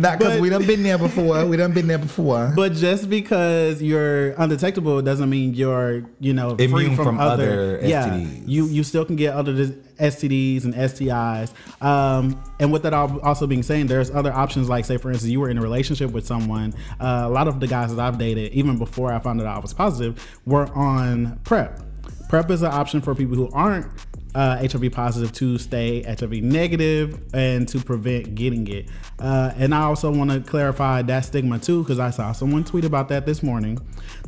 not 0.00 0.18
because 0.18 0.34
But- 0.34 0.42
we 0.42 0.48
done 0.48 0.66
been 0.66 0.82
there 0.82 0.98
before 0.98 1.44
we 1.46 1.56
done 1.56 1.72
been 1.72 1.86
there 1.86 1.98
before 1.98 2.52
But 2.56 2.72
just 2.72 3.08
because 3.10 3.82
you're 3.82 4.30
undetectable 4.32 5.00
doesn't 5.02 5.28
mean 5.28 5.54
you're, 5.54 6.04
you 6.18 6.32
know, 6.32 6.56
free 6.56 6.94
from, 6.94 7.04
from 7.04 7.20
other, 7.20 7.78
other 7.78 7.80
yeah. 7.86 8.16
You 8.16 8.66
you 8.66 8.82
still 8.82 9.04
can 9.04 9.16
get 9.16 9.34
other 9.34 9.52
STDs 10.00 10.64
and 10.64 10.74
STIs. 10.74 11.52
Um, 11.82 12.42
and 12.58 12.72
with 12.72 12.82
that 12.84 12.94
al- 12.94 13.20
also 13.20 13.46
being 13.46 13.62
saying, 13.62 13.86
there's 13.86 14.10
other 14.10 14.32
options. 14.32 14.68
Like 14.68 14.84
say, 14.86 14.96
for 14.96 15.10
instance, 15.10 15.30
you 15.30 15.40
were 15.40 15.50
in 15.50 15.58
a 15.58 15.62
relationship 15.62 16.10
with 16.10 16.26
someone. 16.26 16.74
Uh, 16.98 17.24
a 17.26 17.28
lot 17.28 17.48
of 17.48 17.60
the 17.60 17.66
guys 17.66 17.94
that 17.94 18.02
I've 18.02 18.18
dated, 18.18 18.52
even 18.52 18.78
before 18.78 19.12
I 19.12 19.18
found 19.18 19.40
out 19.40 19.46
I 19.46 19.58
was 19.58 19.74
positive, 19.74 20.26
were 20.46 20.66
on 20.74 21.38
PrEP. 21.44 21.78
PrEP 22.28 22.50
is 22.50 22.62
an 22.62 22.72
option 22.72 23.00
for 23.00 23.14
people 23.14 23.34
who 23.36 23.50
aren't 23.52 23.86
uh, 24.34 24.58
HIV 24.58 24.92
positive 24.92 25.32
to 25.32 25.58
stay 25.58 26.02
HIV 26.02 26.42
negative 26.42 27.20
and 27.34 27.66
to 27.68 27.78
prevent 27.80 28.34
getting 28.34 28.66
it. 28.68 28.88
Uh, 29.18 29.52
and 29.56 29.74
I 29.74 29.82
also 29.82 30.12
want 30.12 30.30
to 30.30 30.40
clarify 30.40 31.02
that 31.02 31.24
stigma 31.24 31.58
too, 31.58 31.82
because 31.82 31.98
I 31.98 32.10
saw 32.10 32.32
someone 32.32 32.64
tweet 32.64 32.84
about 32.84 33.08
that 33.08 33.26
this 33.26 33.42
morning. 33.42 33.78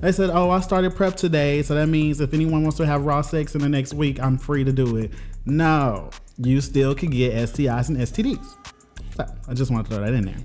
They 0.00 0.12
said, 0.12 0.30
"Oh, 0.30 0.50
I 0.50 0.60
started 0.60 0.94
PrEP 0.96 1.16
today, 1.16 1.62
so 1.62 1.74
that 1.74 1.86
means 1.86 2.20
if 2.20 2.34
anyone 2.34 2.62
wants 2.62 2.76
to 2.78 2.86
have 2.86 3.04
raw 3.04 3.22
sex 3.22 3.54
in 3.54 3.60
the 3.60 3.68
next 3.68 3.94
week, 3.94 4.20
I'm 4.20 4.38
free 4.38 4.64
to 4.64 4.72
do 4.72 4.96
it." 4.96 5.12
No, 5.46 6.10
you 6.38 6.60
still 6.60 6.94
could 6.94 7.10
get 7.10 7.34
STIs 7.34 7.88
and 7.88 7.98
STDs. 7.98 8.56
So 9.16 9.26
I 9.48 9.54
just 9.54 9.70
want 9.70 9.86
to 9.86 9.94
throw 9.94 10.04
that 10.04 10.14
in 10.14 10.24
there. 10.24 10.36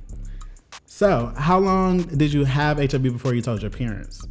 So, 0.85 1.31
how 1.37 1.59
long 1.59 2.01
did 2.01 2.33
you 2.33 2.43
have 2.43 2.77
HIV 2.79 3.03
before 3.03 3.33
you 3.35 3.41
told 3.41 3.61
your 3.61 3.69
parents 3.71 4.25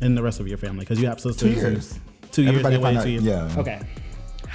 and 0.00 0.16
the 0.16 0.22
rest 0.22 0.40
of 0.40 0.48
your 0.48 0.58
family? 0.58 0.80
Because 0.80 1.00
you 1.00 1.06
have 1.08 1.20
sisters. 1.20 1.54
Two 1.54 1.60
years. 1.60 1.98
Two 2.32 2.42
years. 2.42 2.50
Everybody 2.56 2.76
they 2.76 2.82
waited 2.82 2.96
found 2.96 3.04
two 3.04 3.10
years. 3.12 3.24
yeah. 3.24 3.54
Okay. 3.58 3.80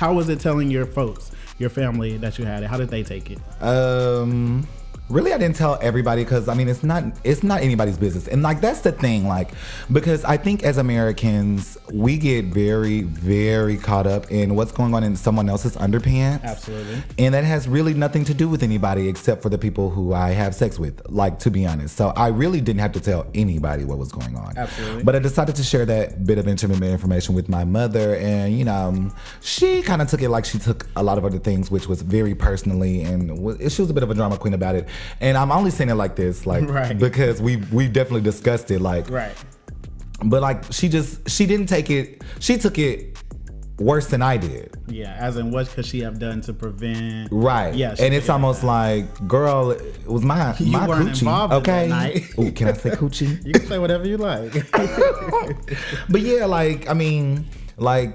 How 0.01 0.11
was 0.11 0.29
it 0.29 0.39
telling 0.39 0.71
your 0.71 0.87
folks, 0.87 1.29
your 1.59 1.69
family, 1.69 2.17
that 2.17 2.39
you 2.39 2.45
had 2.45 2.63
it? 2.63 2.71
How 2.71 2.77
did 2.77 2.89
they 2.89 3.03
take 3.03 3.29
it? 3.29 3.37
um 3.61 4.67
really 5.11 5.33
I 5.33 5.37
didn't 5.37 5.55
tell 5.55 5.77
everybody 5.81 6.23
because 6.23 6.47
I 6.47 6.53
mean 6.53 6.67
it's 6.67 6.83
not 6.83 7.03
it's 7.23 7.43
not 7.43 7.61
anybody's 7.61 7.97
business. 7.97 8.27
And 8.27 8.41
like 8.41 8.61
that's 8.61 8.81
the 8.81 8.91
thing, 8.91 9.27
like 9.27 9.51
because 9.91 10.23
I 10.23 10.37
think 10.37 10.63
as 10.63 10.77
Americans 10.77 11.77
we 11.93 12.17
get 12.17 12.45
very, 12.45 13.01
very 13.01 13.77
caught 13.77 14.07
up 14.07 14.31
in 14.31 14.55
what's 14.55 14.71
going 14.71 14.93
on 14.93 15.03
in 15.03 15.15
someone 15.15 15.49
else's 15.49 15.75
underpants. 15.75 16.43
Absolutely. 16.43 17.03
And 17.17 17.33
that 17.33 17.43
has 17.43 17.67
really 17.67 17.93
nothing 17.93 18.23
to 18.25 18.33
do 18.33 18.47
with 18.47 18.63
anybody 18.63 19.07
except 19.07 19.41
for 19.41 19.49
the 19.49 19.57
people 19.57 19.89
who 19.89 20.13
I 20.13 20.31
have 20.31 20.55
sex 20.55 20.79
with, 20.79 21.01
like 21.09 21.39
to 21.39 21.51
be 21.51 21.65
honest. 21.65 21.95
So 21.97 22.09
I 22.09 22.27
really 22.27 22.61
didn't 22.61 22.79
have 22.79 22.93
to 22.93 23.01
tell 23.01 23.27
anybody 23.33 23.83
what 23.83 23.97
was 23.97 24.11
going 24.11 24.35
on. 24.35 24.57
Absolutely. 24.57 25.03
But 25.03 25.15
I 25.15 25.19
decided 25.19 25.55
to 25.55 25.63
share 25.63 25.85
that 25.85 26.25
bit 26.25 26.37
of 26.37 26.47
intimate 26.47 26.81
information 26.81 27.35
with 27.35 27.49
my 27.49 27.63
mother 27.63 28.15
and 28.15 28.57
you 28.57 28.65
know, 28.65 28.71
um, 28.71 29.13
she 29.41 29.81
kind 29.81 30.01
of 30.01 30.09
took 30.09 30.21
it 30.21 30.29
like 30.29 30.45
she 30.45 30.57
took 30.57 30.87
a 30.95 31.03
lot 31.03 31.17
of 31.17 31.25
other 31.25 31.39
things 31.39 31.69
which 31.69 31.87
was 31.87 32.01
very 32.01 32.33
personally 32.33 33.03
and 33.03 33.29
she 33.71 33.81
was 33.81 33.89
a 33.89 33.93
bit 33.93 34.03
of 34.03 34.09
a 34.09 34.13
drama 34.13 34.37
queen 34.37 34.53
about 34.53 34.75
it. 34.75 34.87
And 35.19 35.37
I'm 35.37 35.51
only 35.51 35.71
saying 35.71 35.89
it 35.89 35.95
like 35.95 36.15
this, 36.15 36.45
like 36.45 36.67
Right. 36.69 36.97
because 36.97 37.41
we 37.41 37.57
we 37.71 37.87
definitely 37.87 38.21
discussed 38.21 38.71
it, 38.71 38.79
like. 38.81 39.09
Right. 39.09 39.35
But 40.23 40.41
like 40.41 40.71
she 40.71 40.87
just 40.89 41.29
she 41.29 41.45
didn't 41.45 41.67
take 41.67 41.89
it. 41.89 42.23
She 42.39 42.57
took 42.57 42.77
it 42.77 43.17
worse 43.79 44.05
than 44.07 44.21
I 44.21 44.37
did. 44.37 44.75
Yeah. 44.87 45.15
As 45.19 45.37
in, 45.37 45.49
what 45.49 45.67
could 45.69 45.85
she 45.87 46.01
have 46.01 46.19
done 46.19 46.41
to 46.41 46.53
prevent? 46.53 47.29
Right. 47.31 47.73
Yeah. 47.73 47.95
And 47.99 48.13
it's 48.13 48.29
almost 48.29 48.61
that. 48.61 48.67
like, 48.67 49.27
girl, 49.27 49.71
it 49.71 50.05
was 50.05 50.23
my 50.23 50.55
You 50.59 50.71
my 50.71 50.87
weren't 50.87 51.09
coochie. 51.09 51.51
okay. 51.53 52.25
Ooh, 52.39 52.51
can 52.51 52.67
I 52.67 52.73
say 52.73 52.91
coochie? 52.91 53.43
You 53.43 53.53
can 53.53 53.65
say 53.65 53.79
whatever 53.79 54.07
you 54.07 54.17
like. 54.17 54.53
but 56.09 56.21
yeah, 56.21 56.45
like 56.45 56.87
I 56.87 56.93
mean, 56.93 57.47
like 57.77 58.13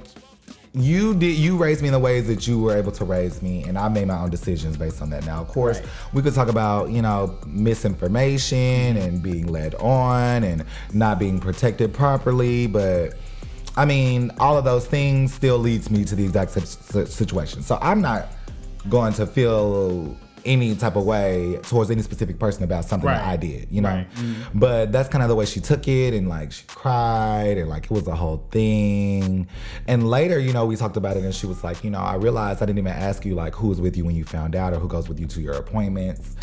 you 0.78 1.14
did 1.14 1.36
you 1.36 1.56
raised 1.56 1.80
me 1.80 1.88
in 1.88 1.92
the 1.92 1.98
ways 1.98 2.26
that 2.26 2.46
you 2.46 2.60
were 2.60 2.76
able 2.76 2.92
to 2.92 3.04
raise 3.04 3.40
me 3.40 3.64
and 3.64 3.78
I 3.78 3.88
made 3.88 4.06
my 4.08 4.18
own 4.18 4.28
decisions 4.30 4.76
based 4.76 5.00
on 5.00 5.08
that. 5.10 5.24
Now, 5.24 5.40
of 5.40 5.48
course, 5.48 5.78
Right. 5.80 5.88
we 6.12 6.20
could 6.22 6.34
talk 6.34 6.48
about, 6.48 6.90
you 6.90 7.00
know, 7.00 7.38
misinformation 7.46 8.96
and 8.96 9.22
being 9.22 9.46
led 9.46 9.74
on 9.76 10.44
and 10.44 10.64
not 10.92 11.18
being 11.18 11.38
protected 11.40 11.94
properly, 11.94 12.66
but 12.66 13.14
I 13.76 13.84
mean, 13.84 14.30
all 14.38 14.56
of 14.58 14.64
those 14.64 14.86
things 14.86 15.32
still 15.32 15.58
leads 15.58 15.90
me 15.90 16.04
to 16.04 16.14
the 16.14 16.24
exact 16.24 16.52
si- 16.52 16.60
si- 16.60 17.06
situation. 17.06 17.62
So 17.62 17.78
I'm 17.80 18.00
not 18.00 18.28
going 18.88 19.12
to 19.14 19.26
feel 19.26 20.16
any 20.46 20.74
type 20.76 20.96
of 20.96 21.04
way 21.04 21.58
towards 21.64 21.90
any 21.90 22.02
specific 22.02 22.38
person 22.38 22.62
about 22.64 22.84
something 22.84 23.08
that 23.08 23.24
I 23.24 23.36
did, 23.36 23.68
you 23.70 23.80
know. 23.82 23.90
Right. 23.90 24.06
But 24.54 24.92
that's 24.92 25.08
kind 25.08 25.22
of 25.22 25.28
the 25.28 25.34
way 25.34 25.44
she 25.44 25.60
took 25.60 25.86
it, 25.88 26.14
and 26.14 26.28
like 26.28 26.52
she 26.52 26.64
cried, 26.66 27.58
and 27.58 27.68
like 27.68 27.84
it 27.84 27.90
was 27.90 28.06
a 28.06 28.14
whole 28.14 28.46
thing. 28.50 29.48
And 29.86 30.08
later, 30.08 30.38
you 30.38 30.52
know, 30.52 30.64
we 30.64 30.76
talked 30.76 30.96
about 30.96 31.16
it, 31.16 31.24
and 31.24 31.34
she 31.34 31.46
was 31.46 31.62
like, 31.62 31.84
you 31.84 31.90
know, 31.90 32.00
I 32.00 32.14
realized 32.14 32.62
I 32.62 32.66
didn't 32.66 32.78
even 32.78 32.92
ask 32.92 33.24
you 33.24 33.34
like 33.34 33.54
who 33.54 33.68
was 33.68 33.80
with 33.80 33.96
you 33.96 34.04
when 34.04 34.16
you 34.16 34.24
found 34.24 34.56
out, 34.56 34.72
or 34.72 34.78
who 34.78 34.88
goes 34.88 35.08
with 35.08 35.20
you 35.20 35.26
to 35.26 35.40
your 35.40 35.54
appointments. 35.54 36.36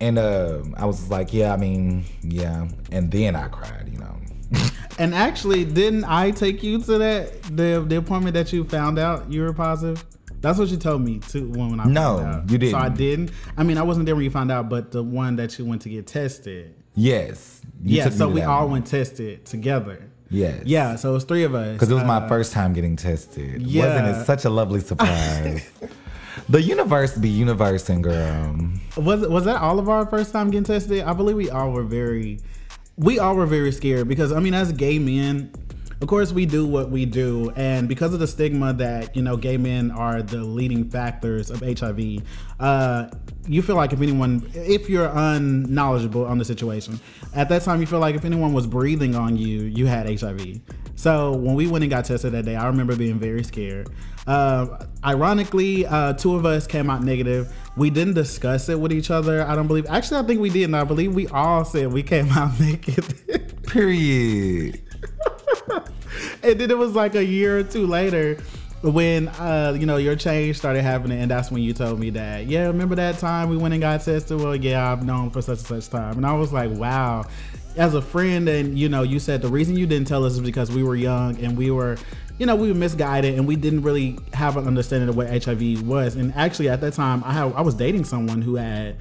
And 0.00 0.18
um 0.18 0.74
I 0.76 0.86
was 0.86 1.10
like, 1.10 1.32
yeah, 1.32 1.52
I 1.52 1.56
mean, 1.56 2.04
yeah. 2.22 2.66
And 2.90 3.10
then 3.12 3.36
I 3.36 3.48
cried, 3.48 3.88
you 3.88 3.98
know. 3.98 4.16
and 4.98 5.14
actually, 5.14 5.64
didn't 5.64 6.04
I 6.04 6.30
take 6.30 6.62
you 6.62 6.80
to 6.82 6.98
that 6.98 7.42
the 7.44 7.84
the 7.86 7.96
appointment 7.96 8.34
that 8.34 8.52
you 8.52 8.64
found 8.64 8.98
out 8.98 9.30
you 9.30 9.42
were 9.42 9.52
positive? 9.52 10.04
That's 10.42 10.58
what 10.58 10.68
you 10.68 10.76
told 10.76 11.02
me 11.02 11.20
too 11.20 11.48
when, 11.48 11.70
when 11.70 11.80
I 11.80 11.84
No, 11.84 12.42
you 12.48 12.58
didn't. 12.58 12.72
So 12.72 12.78
I 12.78 12.88
didn't. 12.88 13.30
I 13.56 13.62
mean, 13.62 13.78
I 13.78 13.82
wasn't 13.82 14.06
there 14.06 14.14
when 14.14 14.24
you 14.24 14.30
found 14.30 14.50
out, 14.52 14.68
but 14.68 14.90
the 14.92 15.02
one 15.02 15.36
that 15.36 15.58
you 15.58 15.64
went 15.64 15.82
to 15.82 15.88
get 15.88 16.06
tested. 16.06 16.74
yes. 16.94 17.62
yeah. 17.82 18.10
So 18.10 18.28
we 18.28 18.42
all 18.42 18.62
one. 18.64 18.72
went 18.72 18.86
tested 18.86 19.44
together. 19.46 20.08
Yes. 20.30 20.62
Yeah. 20.66 20.96
So 20.96 21.10
it 21.10 21.14
was 21.14 21.24
three 21.24 21.44
of 21.44 21.54
us. 21.54 21.72
Because 21.74 21.90
it 21.90 21.94
was 21.94 22.04
my 22.04 22.16
Uh, 22.16 22.28
first 22.28 22.52
time 22.52 22.72
getting 22.72 22.96
tested. 22.96 23.62
Yeah. 23.62 23.86
Wasn't 23.86 24.06
it 24.22 24.26
such 24.26 24.44
a 24.44 24.50
lovely 24.50 24.80
surprise? 24.90 25.70
the 26.48 26.60
universe 26.62 27.16
be 27.16 27.28
universing, 27.28 28.02
girl. 28.02 28.56
Was 28.96 29.20
was 29.28 29.44
that 29.44 29.60
all 29.60 29.78
of 29.78 29.88
our 29.88 30.06
first 30.06 30.32
time 30.32 30.50
getting 30.50 30.64
tested? 30.64 31.04
I 31.04 31.12
believe 31.12 31.36
we 31.36 31.50
all 31.50 31.70
were 31.70 31.82
very, 31.84 32.40
we 32.96 33.18
all 33.18 33.36
were 33.36 33.46
very 33.46 33.72
scared 33.72 34.08
because 34.08 34.32
I 34.32 34.40
mean, 34.40 34.54
as 34.54 34.72
gay 34.72 34.98
men, 34.98 35.52
of 36.02 36.08
course 36.08 36.32
we 36.32 36.46
do 36.46 36.66
what 36.66 36.90
we 36.90 37.06
do, 37.06 37.52
and 37.54 37.88
because 37.88 38.12
of 38.12 38.18
the 38.18 38.26
stigma 38.26 38.72
that 38.72 39.14
you 39.14 39.22
know 39.22 39.36
gay 39.36 39.56
men 39.56 39.92
are 39.92 40.20
the 40.20 40.42
leading 40.42 40.90
factors 40.90 41.48
of 41.48 41.60
HIV, 41.60 42.22
uh, 42.58 43.08
you 43.46 43.62
feel 43.62 43.76
like 43.76 43.92
if 43.92 44.00
anyone, 44.00 44.50
if 44.52 44.90
you're 44.90 45.10
unknowledgeable 45.14 46.26
on 46.26 46.38
the 46.38 46.44
situation, 46.44 46.98
at 47.36 47.48
that 47.50 47.62
time 47.62 47.80
you 47.80 47.86
feel 47.86 48.00
like 48.00 48.16
if 48.16 48.24
anyone 48.24 48.52
was 48.52 48.66
breathing 48.66 49.14
on 49.14 49.36
you, 49.36 49.62
you 49.62 49.86
had 49.86 50.10
HIV. 50.20 50.60
So 50.96 51.36
when 51.36 51.54
we 51.54 51.68
went 51.68 51.84
and 51.84 51.90
got 51.90 52.04
tested 52.04 52.32
that 52.32 52.44
day, 52.44 52.56
I 52.56 52.66
remember 52.66 52.96
being 52.96 53.20
very 53.20 53.44
scared. 53.44 53.88
Uh, 54.26 54.84
ironically, 55.04 55.86
uh, 55.86 56.14
two 56.14 56.34
of 56.34 56.44
us 56.44 56.66
came 56.66 56.90
out 56.90 57.04
negative. 57.04 57.54
We 57.76 57.90
didn't 57.90 58.14
discuss 58.14 58.68
it 58.68 58.78
with 58.78 58.92
each 58.92 59.12
other. 59.12 59.46
I 59.46 59.54
don't 59.54 59.68
believe. 59.68 59.86
Actually, 59.88 60.20
I 60.20 60.26
think 60.26 60.40
we 60.40 60.50
did, 60.50 60.64
and 60.64 60.76
I 60.76 60.82
believe 60.82 61.14
we 61.14 61.28
all 61.28 61.64
said 61.64 61.92
we 61.92 62.02
came 62.02 62.28
out 62.30 62.58
naked. 62.60 63.62
Period. 63.66 64.82
and 66.42 66.60
then 66.60 66.70
it 66.70 66.78
was 66.78 66.94
like 66.94 67.14
a 67.14 67.24
year 67.24 67.58
or 67.58 67.62
two 67.62 67.86
later 67.86 68.38
when 68.82 69.28
uh 69.28 69.76
you 69.78 69.86
know 69.86 69.96
your 69.96 70.16
change 70.16 70.56
started 70.58 70.82
happening 70.82 71.20
and 71.20 71.30
that's 71.30 71.50
when 71.52 71.62
you 71.62 71.72
told 71.72 72.00
me 72.00 72.10
that 72.10 72.46
yeah 72.46 72.66
remember 72.66 72.96
that 72.96 73.16
time 73.18 73.48
we 73.48 73.56
went 73.56 73.72
and 73.72 73.80
got 73.80 74.00
tested? 74.00 74.38
Well 74.38 74.56
yeah 74.56 74.90
i've 74.90 75.04
known 75.04 75.30
for 75.30 75.40
such 75.40 75.58
and 75.58 75.66
such 75.82 75.88
time. 75.88 76.16
And 76.16 76.26
i 76.26 76.32
was 76.32 76.52
like 76.52 76.70
wow. 76.70 77.24
As 77.74 77.94
a 77.94 78.02
friend 78.02 78.48
and 78.48 78.78
you 78.78 78.88
know 78.88 79.02
you 79.02 79.18
said 79.18 79.40
the 79.40 79.48
reason 79.48 79.76
you 79.76 79.86
didn't 79.86 80.06
tell 80.06 80.24
us 80.24 80.34
is 80.34 80.40
because 80.40 80.70
we 80.70 80.82
were 80.82 80.96
young 80.96 81.38
and 81.38 81.56
we 81.56 81.70
were 81.70 81.96
you 82.38 82.44
know 82.44 82.56
we 82.56 82.68
were 82.68 82.74
misguided 82.74 83.34
and 83.36 83.46
we 83.46 83.56
didn't 83.56 83.82
really 83.82 84.18
have 84.34 84.56
an 84.56 84.66
understanding 84.66 85.08
of 85.08 85.16
what 85.16 85.28
hiv 85.44 85.86
was. 85.86 86.16
And 86.16 86.34
actually 86.34 86.68
at 86.68 86.80
that 86.80 86.94
time 86.94 87.22
i 87.24 87.32
had, 87.32 87.52
i 87.54 87.62
was 87.62 87.74
dating 87.74 88.04
someone 88.04 88.42
who 88.42 88.56
had 88.56 88.96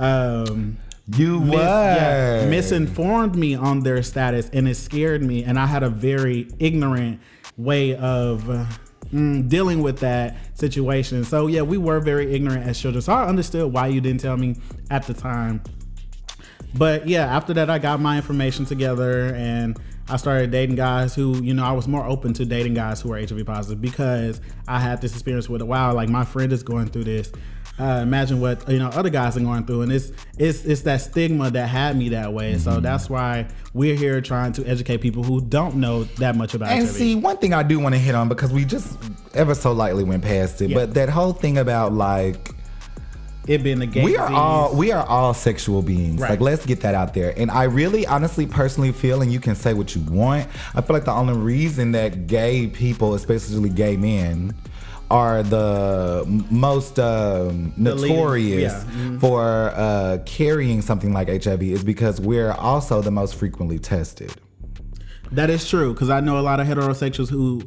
um 0.00 0.76
You 1.06 1.40
mis- 1.40 1.54
yeah, 1.54 2.46
misinformed 2.48 3.36
me 3.36 3.54
on 3.54 3.80
their 3.80 4.02
status 4.02 4.48
and 4.52 4.66
it 4.66 4.76
scared 4.76 5.22
me 5.22 5.44
and 5.44 5.58
i 5.58 5.66
had 5.66 5.82
a 5.82 5.90
very 5.90 6.48
ignorant 6.58 7.20
way 7.58 7.94
of 7.96 8.48
uh, 8.48 8.64
mm, 9.12 9.46
dealing 9.48 9.82
with 9.82 10.00
that 10.00 10.36
situation. 10.54 11.24
So 11.24 11.46
yeah 11.46 11.60
we 11.60 11.76
were 11.76 12.00
very 12.00 12.34
ignorant 12.34 12.66
as 12.66 12.80
children. 12.80 13.02
So 13.02 13.12
i 13.12 13.26
understood 13.26 13.70
why 13.70 13.88
you 13.88 14.00
didn't 14.00 14.20
tell 14.20 14.36
me 14.36 14.56
at 14.90 15.06
the 15.06 15.12
time. 15.12 15.62
But 16.72 17.06
yeah 17.06 17.36
after 17.36 17.52
that 17.54 17.68
i 17.68 17.78
got 17.78 18.00
my 18.00 18.16
information 18.16 18.64
together 18.64 19.34
and 19.34 19.78
i 20.08 20.16
started 20.16 20.50
dating 20.50 20.76
guys 20.76 21.14
who 21.14 21.42
you 21.42 21.54
know 21.54 21.64
i 21.64 21.72
was 21.72 21.86
more 21.86 22.04
open 22.06 22.32
to 22.34 22.44
dating 22.44 22.74
guys 22.74 23.00
who 23.00 23.12
are 23.12 23.18
hiv 23.18 23.46
positive 23.46 23.80
because 23.80 24.40
i 24.68 24.78
had 24.78 25.00
this 25.00 25.12
experience 25.12 25.48
with 25.48 25.62
a 25.62 25.64
wow 25.64 25.94
like 25.94 26.08
my 26.08 26.24
friend 26.24 26.52
is 26.52 26.62
going 26.62 26.86
through 26.86 27.04
this 27.04 27.32
uh, 27.78 28.00
imagine 28.02 28.40
what 28.40 28.68
you 28.68 28.78
know 28.78 28.88
other 28.88 29.10
guys 29.10 29.36
are 29.36 29.40
going 29.40 29.64
through 29.66 29.82
and 29.82 29.92
it's 29.92 30.12
it's 30.38 30.64
it's 30.64 30.82
that 30.82 31.00
stigma 31.00 31.50
that 31.50 31.66
had 31.68 31.96
me 31.96 32.10
that 32.10 32.32
way 32.32 32.56
so 32.56 32.78
that's 32.78 33.10
why 33.10 33.46
we're 33.72 33.96
here 33.96 34.20
trying 34.20 34.52
to 34.52 34.64
educate 34.66 34.98
people 34.98 35.24
who 35.24 35.40
don't 35.40 35.74
know 35.74 36.04
that 36.04 36.36
much 36.36 36.54
about 36.54 36.70
it. 36.70 36.74
And 36.78 36.86
HIV. 36.86 36.96
see, 36.96 37.14
one 37.16 37.36
thing 37.38 37.52
I 37.52 37.64
do 37.64 37.80
want 37.80 37.96
to 37.96 37.98
hit 37.98 38.14
on 38.14 38.28
because 38.28 38.52
we 38.52 38.64
just 38.64 38.96
ever 39.34 39.54
so 39.56 39.72
lightly 39.72 40.04
went 40.04 40.22
past 40.22 40.62
it, 40.62 40.70
Yeah. 40.70 40.76
but 40.76 40.94
that 40.94 41.08
whole 41.08 41.32
thing 41.32 41.58
about 41.58 41.92
like 41.92 42.50
it 43.48 43.62
being 43.62 43.80
the 43.80 43.86
game. 43.86 44.04
we 44.04 44.16
are 44.16 44.28
disease. 44.28 44.38
all 44.38 44.74
we 44.76 44.92
are 44.92 45.04
all 45.06 45.34
sexual 45.34 45.82
beings. 45.82 46.20
Right. 46.20 46.30
Like 46.30 46.40
let's 46.40 46.64
get 46.64 46.80
that 46.82 46.94
out 46.94 47.12
there. 47.14 47.34
And 47.36 47.50
I 47.50 47.64
really 47.64 48.06
honestly 48.06 48.46
personally 48.46 48.92
feel 48.92 49.20
and 49.20 49.32
you 49.32 49.40
can 49.40 49.54
say 49.56 49.74
what 49.74 49.94
you 49.94 50.00
want. 50.02 50.48
I 50.74 50.80
feel 50.80 50.94
like 50.94 51.04
the 51.04 51.12
only 51.12 51.34
reason 51.34 51.92
that 51.92 52.26
gay 52.28 52.68
people, 52.68 53.14
especially 53.14 53.68
gay 53.70 53.96
men, 53.96 54.54
are 55.10 55.42
the 55.42 56.24
most 56.50 56.98
um, 56.98 57.72
notorious 57.76 58.72
yeah. 58.72 58.84
Mhm. 58.94 59.20
for 59.20 59.42
uh, 59.74 60.18
carrying 60.26 60.82
something 60.82 61.12
like 61.12 61.28
HIV 61.28 61.62
is 61.62 61.84
because 61.84 62.20
we're 62.20 62.52
also 62.52 63.00
the 63.02 63.10
most 63.10 63.34
frequently 63.34 63.78
tested. 63.78 64.32
That 65.32 65.50
is 65.50 65.68
true 65.68 65.92
because 65.92 66.10
I 66.10 66.20
know 66.20 66.38
a 66.38 66.42
lot 66.42 66.60
of 66.60 66.66
heterosexuals 66.66 67.28
who 67.28 67.62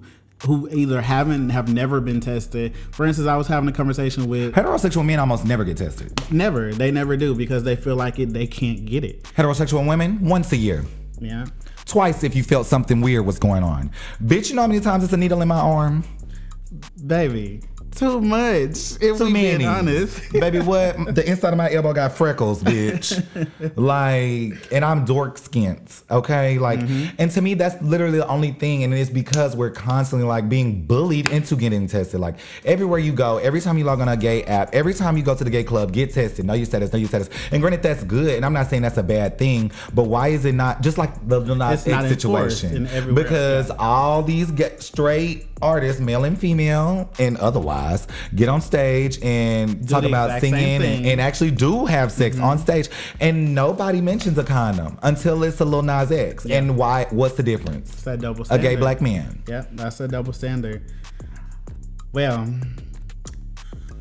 who 0.46 0.70
either 0.72 1.02
haven't 1.02 1.50
have 1.50 1.68
never 1.74 2.00
been 2.00 2.20
tested. 2.20 2.76
For 2.92 3.06
instance, 3.08 3.28
I 3.28 3.36
was 3.38 3.48
having 3.48 3.68
a 3.70 3.72
conversation 3.72 4.28
with 4.28 4.54
Heterosexual 4.54 5.04
men 5.04 5.20
almost 5.20 5.46
never 5.46 5.64
get 5.64 5.78
tested. 5.78 6.14
never. 6.32 6.72
They 6.74 6.92
never 6.92 7.18
do 7.18 7.34
because 7.34 7.64
they 7.64 7.76
feel 7.76 7.96
like 7.96 8.20
it. 8.20 8.34
They 8.34 8.46
can't 8.46 8.86
get 8.86 9.04
it. 9.04 9.24
Heterosexual 9.36 9.88
women 9.88 10.24
once 10.24 10.52
a 10.52 10.58
year. 10.58 10.86
Yeah. 11.20 11.48
Twice 11.86 12.24
if 12.24 12.36
you 12.36 12.44
felt 12.44 12.68
something 12.68 13.02
weird 13.02 13.26
was 13.26 13.40
going 13.40 13.64
on. 13.64 13.90
Bitch, 14.24 14.50
you 14.50 14.56
know 14.56 14.62
how 14.62 14.68
many 14.68 14.80
times 14.80 15.04
it's 15.04 15.14
a 15.14 15.18
needle 15.18 15.42
in 15.42 15.48
my 15.48 15.60
arm? 15.60 16.04
Baby, 17.06 17.62
too 17.92 18.22
much. 18.22 19.02
If 19.02 19.18
Too 19.18 19.30
many. 19.30 19.58
being 19.58 19.66
honest. 19.70 20.32
Baby, 20.34 20.60
what? 20.60 21.16
The 21.16 21.28
inside 21.28 21.52
of 21.54 21.58
my 21.58 21.72
elbow 21.72 21.94
got 21.94 22.12
freckles, 22.14 22.62
bitch. 22.62 23.24
like, 23.76 24.72
and 24.72 24.86
I'm 24.86 25.06
dork 25.06 25.38
skint, 25.40 26.04
okay? 26.12 26.58
Like, 26.60 26.78
Mm-hmm. 26.78 27.16
and 27.18 27.32
to 27.32 27.42
me, 27.42 27.56
that's 27.56 27.82
literally 27.82 28.20
the 28.20 28.28
only 28.28 28.52
thing. 28.52 28.84
And 28.84 28.94
it's 28.94 29.10
because 29.10 29.56
we're 29.56 29.72
constantly 29.72 30.28
like 30.28 30.48
being 30.48 30.86
bullied 30.86 31.30
into 31.30 31.56
getting 31.56 31.88
tested. 31.88 32.20
Like, 32.20 32.36
everywhere 32.66 33.00
you 33.00 33.14
go, 33.14 33.38
every 33.40 33.62
time 33.62 33.78
you 33.80 33.84
log 33.84 34.00
on 34.00 34.08
a 34.10 34.18
gay 34.18 34.44
app, 34.44 34.76
every 34.76 34.94
time 34.94 35.18
you 35.18 35.24
go 35.24 35.34
to 35.34 35.44
the 35.44 35.50
gay 35.50 35.64
club, 35.64 35.92
get 35.92 36.14
tested. 36.14 36.46
No, 36.46 36.54
you 36.54 36.66
said 36.66 36.84
this. 36.84 36.94
No, 36.94 37.00
you 37.00 37.08
said 37.08 37.22
this. 37.22 37.30
And 37.52 37.62
granted, 37.62 37.82
that's 37.82 38.04
good. 38.04 38.36
And 38.36 38.46
I'm 38.46 38.54
not 38.54 38.70
saying 38.70 38.84
that's 38.84 38.98
a 38.98 39.04
bad 39.04 39.40
thing, 39.40 39.72
but 39.96 40.04
why 40.04 40.28
is 40.28 40.46
it 40.46 40.54
not 40.54 40.82
just 40.82 40.98
like 41.00 41.14
the, 41.28 41.40
the 41.40 41.56
Nas 41.56 41.88
not 41.88 42.06
X 42.06 42.10
situation? 42.14 42.86
else, 42.88 43.06
because 43.14 43.70
yeah. 43.70 43.76
all 43.80 44.22
these 44.22 44.52
get 44.52 44.84
straight 44.84 45.47
artists, 45.62 46.02
male 46.02 46.24
and 46.24 46.38
female, 46.40 47.10
and 47.20 47.38
otherwise 47.38 48.08
get 48.36 48.50
on 48.50 48.62
stage 48.62 49.20
and 49.22 49.88
talk 49.88 50.04
about 50.04 50.42
singing 50.42 50.82
and, 50.82 51.06
and 51.06 51.22
actually 51.22 51.52
do 51.52 51.86
have 51.86 52.12
sex 52.12 52.36
mm-hmm. 52.36 52.46
on 52.46 52.58
stage, 52.58 52.90
and 53.20 53.54
nobody 53.54 54.02
mentions 54.02 54.38
a 54.38 54.44
condom 54.44 54.98
until 55.04 55.44
it's 55.44 55.60
a 55.60 55.66
Lil 55.66 55.84
Nas 55.84 56.12
X. 56.12 56.46
And 56.46 56.78
why? 56.78 57.06
What's 57.10 57.36
the 57.36 57.44
difference? 57.44 57.92
It's 57.92 58.04
that 58.04 58.22
double 58.22 58.46
standard. 58.46 58.66
A 58.66 58.70
gay 58.70 58.76
black 58.76 59.02
man. 59.02 59.44
Yep, 59.48 59.70
that's 59.74 60.00
a 60.00 60.08
double 60.08 60.34
standard. 60.34 60.84
Well, 62.14 62.48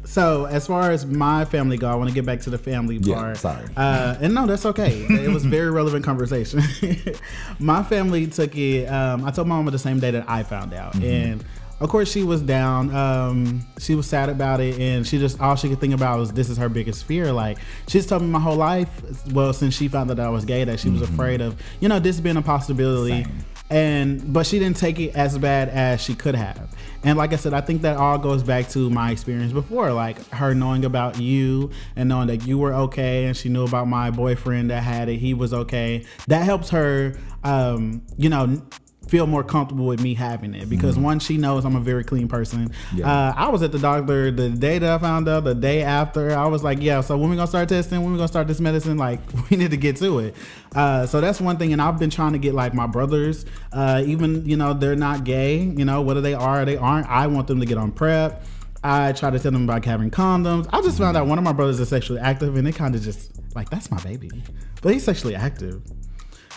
so 0.07 0.47
as 0.47 0.67
far 0.67 0.91
as 0.93 1.05
my 1.05 1.45
family 1.45 1.77
go, 1.77 1.91
I 1.91 1.95
want 1.97 2.09
to 2.09 2.15
get 2.15 2.25
back 2.25 2.41
to 2.43 2.51
the 2.51 2.59
family 2.59 2.97
Yeah, 3.03 3.15
part. 3.17 3.37
sorry. 3.37 3.67
Uh, 3.77 4.17
and 4.21 4.33
no, 4.35 4.47
that's 4.47 4.65
okay. 4.67 5.05
it 5.11 5.31
was 5.31 5.45
very 5.45 5.71
relevant 5.71 6.05
conversation. 6.05 6.63
my 7.59 7.83
family 7.83 8.27
took 8.27 8.57
it. 8.57 8.87
Um, 8.87 9.25
I 9.25 9.31
told 9.31 9.49
my 9.49 9.57
mama 9.57 9.71
the 9.71 9.79
same 9.79 9.99
day 10.01 10.11
that 10.13 10.29
I 10.29 10.43
found 10.43 10.73
out, 10.73 10.95
Mm-hmm. 10.95 11.05
and 11.05 11.45
of 11.79 11.91
course 11.91 12.11
she 12.11 12.23
was 12.23 12.41
down. 12.41 12.95
Um, 12.95 13.67
she 13.79 13.95
was 13.95 14.07
sad 14.07 14.31
about 14.31 14.61
it, 14.61 14.79
and 14.81 15.07
she 15.07 15.19
just 15.19 15.41
all 15.41 15.57
she 15.57 15.69
could 15.69 15.81
think 15.81 15.93
about 15.93 16.19
was 16.19 16.33
this 16.33 16.49
is 16.49 16.57
her 16.57 16.69
biggest 16.71 17.05
fear. 17.05 17.31
Like 17.33 17.59
she's 17.87 18.07
told 18.07 18.23
me 18.23 18.29
my 18.29 18.41
whole 18.41 18.57
life. 18.57 18.89
Well, 19.33 19.53
since 19.53 19.75
she 19.75 19.89
found 19.89 20.11
out 20.11 20.17
that 20.17 20.27
I 20.27 20.31
was 20.31 20.45
gay, 20.47 20.65
that 20.65 20.81
she 20.81 20.89
was 20.89 21.03
afraid 21.03 21.41
of 21.43 21.61
you 21.81 21.89
know 21.91 21.99
this 21.99 22.19
being 22.21 22.37
a 22.39 22.43
possibility 22.43 23.25
Mm-hmm. 23.25 23.31
Same. 23.41 23.45
And 23.71 24.33
but 24.33 24.47
she 24.47 24.59
didn't 24.59 24.77
take 24.77 24.99
it 25.01 25.15
as 25.17 25.37
bad 25.39 25.69
as 25.69 26.01
she 26.01 26.15
could 26.15 26.35
have. 26.35 26.69
And 27.05 27.17
like 27.17 27.33
i 27.33 27.37
said 27.37 27.55
i 27.55 27.61
think 27.61 27.83
that 27.83 27.97
all 27.97 28.19
goes 28.19 28.43
back 28.43 28.69
to 28.71 28.91
my 28.91 29.11
experience 29.11 29.53
before 29.53 29.93
like 29.93 30.19
her 30.31 30.55
knowing 30.55 30.85
about 30.85 31.21
you 31.21 31.71
and 31.95 32.09
knowing 32.09 32.29
that 32.29 32.47
you 32.47 32.59
were 32.59 32.75
okay 32.75 33.27
and 33.27 33.37
she 33.37 33.49
knew 33.49 33.65
about 33.65 33.87
my 33.87 34.11
boyfriend 34.11 34.71
that 34.71 34.83
had 34.83 35.09
it 35.09 35.17
he 35.17 35.35
was 35.35 35.53
okay. 35.55 36.05
That 36.27 36.45
helps 36.45 36.71
her 36.71 37.17
um 37.45 38.03
you 38.17 38.29
know 38.29 38.61
feel 39.09 39.27
more 39.27 39.45
comfortable 39.45 39.87
with 39.87 40.01
me 40.01 40.15
having 40.15 40.55
it 40.55 40.69
because 40.69 40.99
one 40.99 41.19
she 41.19 41.37
knows 41.37 41.65
i'm 41.65 41.77
a 41.77 41.81
very 41.81 42.03
clean 42.05 42.29
person. 42.29 42.73
Yeah. 42.95 43.11
uh, 43.11 43.35
i 43.37 43.49
was 43.49 43.63
at 43.63 43.73
the 43.73 43.79
doctor 43.79 44.31
the 44.31 44.51
day 44.51 44.79
that 44.79 44.91
i 44.91 44.99
found 44.99 45.29
out 45.29 45.45
the 45.45 45.55
day 45.55 45.83
after. 45.83 46.37
I 46.37 46.47
was 46.47 46.63
like 46.65 46.81
yeah 46.81 47.01
so 47.01 47.17
when 47.17 47.31
we 47.31 47.37
gonna 47.37 47.47
start 47.47 47.69
testing? 47.69 48.03
When 48.03 48.13
we 48.13 48.19
gonna 48.19 48.29
start 48.29 48.49
this 48.49 48.61
medicine? 48.61 48.97
Like 48.97 49.21
we 49.51 49.57
need 49.57 49.71
to 49.71 49.77
get 49.77 49.97
to 49.97 50.19
it. 50.21 50.35
Uh, 50.75 51.07
so 51.07 51.21
that's 51.21 51.41
one 51.41 51.57
thing 51.57 51.73
and 51.73 51.81
i've 51.81 51.99
been 51.99 52.11
trying 52.11 52.33
to 52.33 52.39
get 52.39 52.55
like 52.55 52.75
my 52.75 52.87
brothers 52.87 53.47
uh, 53.73 54.03
even 54.05 54.45
you 54.47 54.57
know 54.57 54.75
they're 54.75 54.97
not 54.97 55.25
gay 55.25 55.59
you 55.59 55.85
know 55.85 56.03
whether 56.03 56.21
they 56.21 56.35
are 56.35 56.63
or 56.63 56.65
they 56.65 56.77
aren't 56.77 57.07
i 57.09 57.27
want 57.27 57.47
them 57.47 57.61
to 57.61 57.67
get 57.67 57.79
on 57.79 57.91
prep. 57.91 58.45
I 58.85 59.13
try 59.13 59.31
to 59.31 59.39
tell 59.41 59.51
them 59.51 59.65
about 59.65 59.85
having 59.85 60.11
condoms. 60.13 60.69
I 60.73 60.81
just 60.81 60.99
found 60.99 61.17
out 61.17 61.27
one 61.27 61.39
of 61.39 61.45
my 61.45 61.53
brothers 61.53 61.81
is 61.81 61.89
sexually 61.89 62.21
active 62.21 62.55
and 62.57 62.65
they 62.65 62.71
kind 62.73 62.95
of 62.95 63.03
just 63.03 63.33
like 63.57 63.69
that's 63.69 63.91
my 63.91 64.01
baby. 64.03 64.31
But 64.81 64.93
he's 64.93 65.03
sexually 65.03 65.35
active 65.35 65.83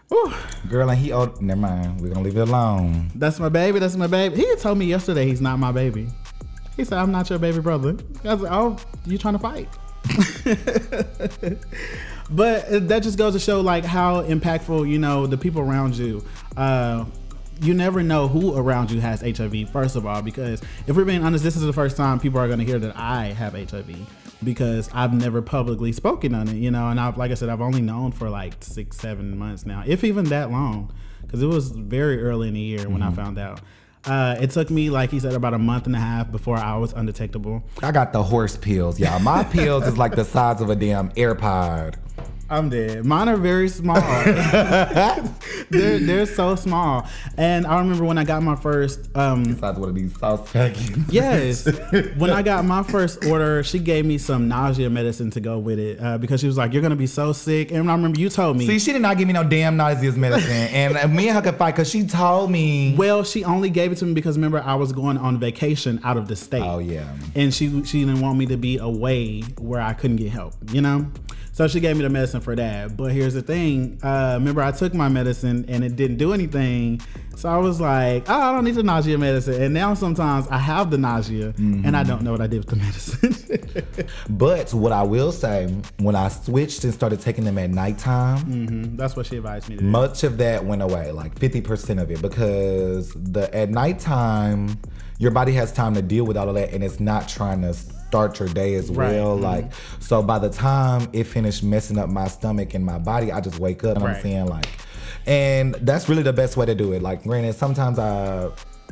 Whew. 0.09 0.33
Girl, 0.67 0.89
and 0.89 0.99
he 0.99 1.13
oh 1.13 1.33
never 1.39 1.61
mind. 1.61 2.01
We're 2.01 2.09
gonna 2.09 2.25
leave 2.25 2.37
it 2.37 2.47
alone. 2.47 3.11
That's 3.15 3.39
my 3.39 3.49
baby. 3.49 3.79
That's 3.79 3.95
my 3.95 4.07
baby. 4.07 4.37
He 4.37 4.55
told 4.55 4.77
me 4.77 4.85
yesterday 4.85 5.27
he's 5.27 5.41
not 5.41 5.59
my 5.59 5.71
baby. 5.71 6.07
He 6.75 6.83
said, 6.83 6.97
I'm 6.97 7.11
not 7.11 7.29
your 7.29 7.39
baby 7.39 7.59
brother. 7.59 7.97
I 8.23 8.33
was 8.33 8.41
like, 8.43 8.51
oh, 8.53 8.77
you 9.05 9.17
trying 9.17 9.33
to 9.33 9.39
fight? 9.39 9.67
but 12.31 12.87
that 12.87 13.03
just 13.03 13.17
goes 13.17 13.33
to 13.33 13.39
show 13.39 13.59
like 13.59 13.83
how 13.83 14.23
impactful, 14.23 14.89
you 14.89 14.97
know, 14.97 15.27
the 15.27 15.37
people 15.37 15.61
around 15.61 15.97
you. 15.97 16.23
Uh, 16.55 17.03
you 17.61 17.73
never 17.73 18.03
know 18.03 18.27
who 18.27 18.55
around 18.57 18.91
you 18.91 19.01
has 19.01 19.21
HIV, 19.21 19.69
first 19.69 19.95
of 19.95 20.05
all, 20.05 20.21
because 20.21 20.61
if 20.87 20.95
we're 20.95 21.05
being 21.05 21.23
honest, 21.23 21.43
this 21.43 21.55
is 21.55 21.63
the 21.63 21.73
first 21.73 21.97
time 21.97 22.19
people 22.19 22.39
are 22.39 22.47
going 22.47 22.59
to 22.59 22.65
hear 22.65 22.79
that 22.79 22.95
I 22.95 23.27
have 23.27 23.53
HIV 23.53 23.95
because 24.43 24.89
I've 24.93 25.13
never 25.13 25.41
publicly 25.41 25.91
spoken 25.91 26.33
on 26.33 26.47
it, 26.47 26.55
you 26.55 26.71
know, 26.71 26.87
and 26.89 26.99
I've, 26.99 27.17
like 27.17 27.31
I 27.31 27.33
said, 27.33 27.49
I've 27.49 27.61
only 27.61 27.81
known 27.81 28.11
for 28.11 28.29
like 28.29 28.53
six, 28.61 28.97
seven 28.97 29.37
months 29.37 29.65
now, 29.65 29.83
if 29.85 30.03
even 30.03 30.25
that 30.25 30.51
long, 30.51 30.93
because 31.21 31.41
it 31.41 31.47
was 31.47 31.71
very 31.71 32.21
early 32.21 32.47
in 32.47 32.53
the 32.53 32.59
year 32.59 32.87
when 32.89 33.01
I 33.01 33.11
found 33.11 33.37
out. 33.37 33.61
Uh, 34.05 34.37
it 34.39 34.49
took 34.51 34.69
me, 34.69 34.89
like 34.89 35.11
he 35.11 35.19
said, 35.19 35.33
about 35.33 35.53
a 35.53 35.57
month 35.57 35.85
and 35.85 35.95
a 35.95 35.99
half 35.99 36.31
before 36.31 36.55
I 36.55 36.77
was 36.77 36.93
undetectable. 36.93 37.63
I 37.83 37.91
got 37.91 38.13
the 38.13 38.23
horse 38.23 38.55
pills, 38.55 38.97
y'all. 38.97 39.19
My 39.19 39.43
pills 39.51 39.85
is 39.85 39.97
like 39.97 40.15
the 40.15 40.23
size 40.23 40.61
of 40.61 40.69
a 40.69 40.75
damn 40.75 41.09
AirPod. 41.11 41.95
I'm 42.49 42.69
dead. 42.69 43.05
Mine 43.05 43.29
are 43.29 43.37
very 43.37 43.69
small. 43.69 44.01
they're 45.69 45.99
they're 45.99 46.25
so 46.25 46.55
small. 46.55 47.07
And 47.37 47.67
I 47.67 47.79
remember 47.79 48.05
when 48.05 48.17
I 48.17 48.23
got 48.23 48.41
my 48.41 48.55
first 48.55 49.15
um 49.15 49.57
of 49.61 49.77
one 49.77 49.89
of 49.89 49.95
these 49.95 50.17
sauce 50.17 50.51
packets. 50.51 50.91
Yes. 51.11 51.65
when 52.17 52.31
I 52.31 52.41
got 52.41 52.65
my 52.65 52.81
first 52.83 53.25
order, 53.25 53.63
she 53.63 53.77
gave 53.77 54.05
me 54.05 54.17
some 54.17 54.47
nausea 54.47 54.89
medicine 54.89 55.29
to 55.31 55.39
go 55.39 55.59
with 55.59 55.79
it 55.79 56.01
uh, 56.01 56.17
because 56.17 56.41
she 56.41 56.47
was 56.47 56.57
like, 56.57 56.73
"You're 56.73 56.81
gonna 56.81 56.95
be 56.95 57.07
so 57.07 57.33
sick." 57.33 57.71
And 57.71 57.89
I 57.89 57.93
remember 57.93 58.19
you 58.19 58.29
told 58.29 58.57
me. 58.57 58.65
See, 58.65 58.79
she 58.79 58.93
did 58.93 59.01
not 59.01 59.17
give 59.17 59.27
me 59.27 59.33
no 59.33 59.43
damn 59.43 59.77
nauseous 59.77 60.15
medicine, 60.15 60.51
and 60.51 60.97
uh, 60.97 61.07
me 61.07 61.27
and 61.27 61.35
her 61.35 61.41
could 61.43 61.57
fight 61.57 61.75
because 61.75 61.89
she 61.89 62.05
told 62.05 62.49
me. 62.49 62.95
well, 62.97 63.23
she 63.23 63.43
only 63.43 63.69
gave 63.69 63.91
it 63.91 63.95
to 63.99 64.05
me 64.05 64.13
because 64.13 64.37
remember 64.37 64.61
I 64.61 64.75
was 64.75 64.91
going 64.91 65.17
on 65.17 65.39
vacation 65.39 65.99
out 66.03 66.17
of 66.17 66.27
the 66.27 66.35
state. 66.35 66.63
Oh 66.63 66.79
yeah. 66.79 67.15
and 67.35 67.53
she 67.53 67.83
she 67.83 67.99
didn't 68.05 68.21
want 68.21 68.37
me 68.37 68.47
to 68.47 68.57
be 68.57 68.77
away 68.77 69.41
where 69.59 69.81
I 69.81 69.93
couldn't 69.93 70.17
get 70.17 70.31
help, 70.31 70.55
you 70.71 70.81
know. 70.81 71.07
So 71.59 71.67
she 71.67 71.81
gave 71.81 71.97
me 71.97 72.03
the 72.03 72.09
medicine 72.09 72.39
for 72.39 72.55
that. 72.55 72.95
But 72.95 73.11
here's 73.11 73.33
the 73.33 73.41
thing: 73.41 73.99
uh, 74.01 74.37
remember, 74.39 74.61
I 74.61 74.71
took 74.71 74.93
my 74.93 75.09
medicine 75.09 75.65
and 75.67 75.83
it 75.83 75.97
didn't 75.97 76.15
do 76.15 76.31
anything. 76.31 77.01
So 77.35 77.49
I 77.49 77.57
was 77.57 77.81
like, 77.81 78.29
oh, 78.29 78.33
I 78.33 78.53
don't 78.53 78.63
need 78.63 78.75
the 78.75 78.83
nausea 78.83 79.17
medicine. 79.17 79.61
And 79.61 79.73
now 79.73 79.93
sometimes 79.93 80.47
I 80.47 80.57
have 80.57 80.89
the 80.89 80.97
nausea 80.97 81.53
and 81.57 81.97
I 81.97 82.03
don't 82.03 82.21
know 82.23 82.31
what 82.31 82.39
I 82.39 82.47
did 82.47 82.59
with 82.59 82.67
the 82.69 82.75
medicine. 82.77 83.35
But 84.29 84.73
what 84.73 84.93
I 84.93 85.03
will 85.03 85.33
say, 85.33 85.67
when 85.97 86.15
I 86.15 86.29
switched 86.29 86.85
and 86.85 86.93
started 86.93 87.19
taking 87.19 87.43
them 87.43 87.57
at 87.57 87.69
nighttime, 87.71 88.39
Mhm, 88.45 88.97
That's 88.97 89.17
what 89.17 89.25
she 89.25 89.35
advised 89.35 89.67
me 89.67 89.75
to 89.75 89.81
do. 89.81 89.85
much 89.87 90.23
of 90.23 90.37
that 90.37 90.63
went 90.65 90.81
away, 90.81 91.11
like 91.11 91.37
50% 91.37 92.01
of 92.01 92.09
it, 92.09 92.21
because 92.21 93.11
the 93.15 93.53
at 93.53 93.69
nighttime, 93.69 94.77
your 95.17 95.31
body 95.31 95.51
has 95.53 95.73
time 95.73 95.93
to 95.95 96.01
deal 96.01 96.23
with 96.25 96.37
all 96.37 96.47
of 96.47 96.55
that 96.55 96.71
and 96.73 96.83
it's 96.85 97.01
not 97.01 97.27
trying 97.27 97.61
to 97.63 97.73
start 98.09 98.39
your 98.39 98.49
day 98.49 98.73
as 98.75 98.89
Right, 98.89 99.13
well. 99.13 99.37
mhm. 99.37 99.41
Like, 99.43 99.71
so 99.99 100.23
by 100.23 100.39
the 100.39 100.49
time 100.49 101.07
it 101.13 101.25
finished 101.25 101.63
messing 101.63 101.97
up 101.99 102.09
my 102.09 102.27
stomach 102.27 102.73
and 102.73 102.83
my 102.85 102.97
body, 102.97 103.31
I 103.31 103.39
just 103.39 103.59
wake 103.59 103.83
up 103.83 103.97
and 103.97 104.05
I'm 104.07 104.21
saying, 104.21 104.47
like, 104.47 104.67
and 105.27 105.75
that's 105.81 106.09
really 106.09 106.23
the 106.23 106.33
best 106.33 106.57
way 106.57 106.65
to 106.65 106.73
do 106.75 106.93
it. 106.93 107.01
Like, 107.01 107.23
granted, 107.23 107.53
sometimes 107.55 107.99
I. 107.99 108.49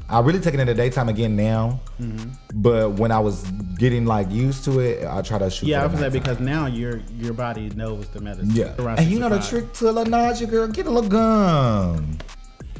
I 0.10 0.22
really 0.22 0.40
take 0.40 0.54
it 0.54 0.60
in 0.62 0.68
the 0.68 0.74
daytime 0.74 1.10
again 1.10 1.36
now, 1.36 1.82
Mm-hmm. 2.00 2.30
but 2.62 2.92
when 2.94 3.12
I 3.12 3.20
was 3.20 3.44
getting 3.78 4.06
like 4.06 4.32
used 4.32 4.64
to 4.66 4.80
it, 4.80 5.06
I 5.06 5.22
try 5.22 5.38
to 5.38 5.50
shoot. 5.50 5.68
Yeah, 5.68 5.84
I 5.84 5.88
was 5.88 6.00
that 6.00 6.14
because 6.14 6.40
now 6.40 6.66
your 6.68 7.02
your 7.20 7.34
body 7.34 7.72
knows 7.76 8.08
the 8.10 8.22
medicine. 8.22 8.52
Yeah. 8.52 8.74
Around 8.80 9.00
And 9.00 9.10
you 9.12 9.20
know 9.20 9.28
the 9.28 9.40
trick 9.40 9.74
to 9.74 9.90
a 9.90 9.92
little 9.92 10.06
nausea, 10.10 10.48
girl? 10.48 10.68
Get 10.70 10.86
a 10.86 10.90
little 10.92 11.10
gum. 11.10 12.18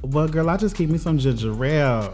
Well, 0.04 0.28
girl, 0.30 0.50
I 0.50 0.56
just 0.56 0.76
keep 0.78 0.90
me 0.90 0.98
some 1.00 1.18
ginger 1.18 1.52
ale. 1.66 2.14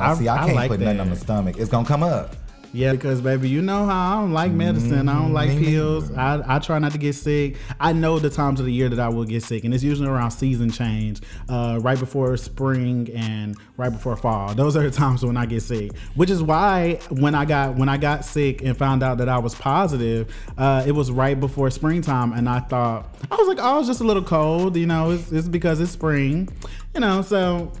I, 0.00 0.14
see, 0.16 0.28
I 0.28 0.38
can't 0.46 0.56
like 0.56 0.70
put 0.70 0.80
nothing 0.80 1.00
on 1.00 1.10
the 1.10 1.16
stomach. 1.16 1.56
It's 1.56 1.70
gonna 1.70 1.86
come 1.86 2.02
up. 2.02 2.34
Yeah, 2.72 2.92
because 2.92 3.20
baby, 3.22 3.48
you 3.48 3.62
know 3.62 3.86
how 3.86 4.18
I 4.18 4.20
don't 4.20 4.32
like 4.32 4.52
medicine. 4.52 5.08
I 5.08 5.14
don't 5.14 5.32
like 5.32 5.50
pills. 5.50 6.10
I, 6.12 6.42
I 6.46 6.58
try 6.58 6.78
not 6.78 6.92
to 6.92 6.98
get 6.98 7.14
sick. 7.14 7.56
I 7.80 7.92
know 7.92 8.18
the 8.18 8.28
times 8.28 8.60
of 8.60 8.66
the 8.66 8.72
year 8.72 8.90
that 8.90 9.00
I 9.00 9.08
will 9.08 9.24
get 9.24 9.42
sick, 9.42 9.64
and 9.64 9.72
it's 9.72 9.82
usually 9.82 10.08
around 10.08 10.32
season 10.32 10.70
change, 10.70 11.22
uh, 11.48 11.78
right 11.80 11.98
before 11.98 12.36
spring 12.36 13.10
and 13.14 13.56
right 13.78 13.90
before 13.90 14.16
fall. 14.16 14.54
Those 14.54 14.76
are 14.76 14.82
the 14.82 14.90
times 14.90 15.24
when 15.24 15.36
I 15.36 15.46
get 15.46 15.62
sick. 15.62 15.92
Which 16.14 16.28
is 16.28 16.42
why 16.42 17.00
when 17.08 17.34
I 17.34 17.46
got 17.46 17.76
when 17.76 17.88
I 17.88 17.96
got 17.96 18.24
sick 18.24 18.62
and 18.62 18.76
found 18.76 19.02
out 19.02 19.18
that 19.18 19.28
I 19.30 19.38
was 19.38 19.54
positive, 19.54 20.32
uh, 20.58 20.84
it 20.86 20.92
was 20.92 21.10
right 21.10 21.38
before 21.38 21.70
springtime, 21.70 22.32
and 22.32 22.48
I 22.48 22.60
thought 22.60 23.16
I 23.30 23.36
was 23.36 23.48
like, 23.48 23.58
oh, 23.60 23.78
was 23.78 23.86
just 23.86 24.00
a 24.00 24.04
little 24.04 24.22
cold. 24.22 24.76
You 24.76 24.86
know, 24.86 25.12
it's, 25.12 25.32
it's 25.32 25.48
because 25.48 25.80
it's 25.80 25.92
spring. 25.92 26.48
You 26.94 27.00
know, 27.00 27.22
so 27.22 27.72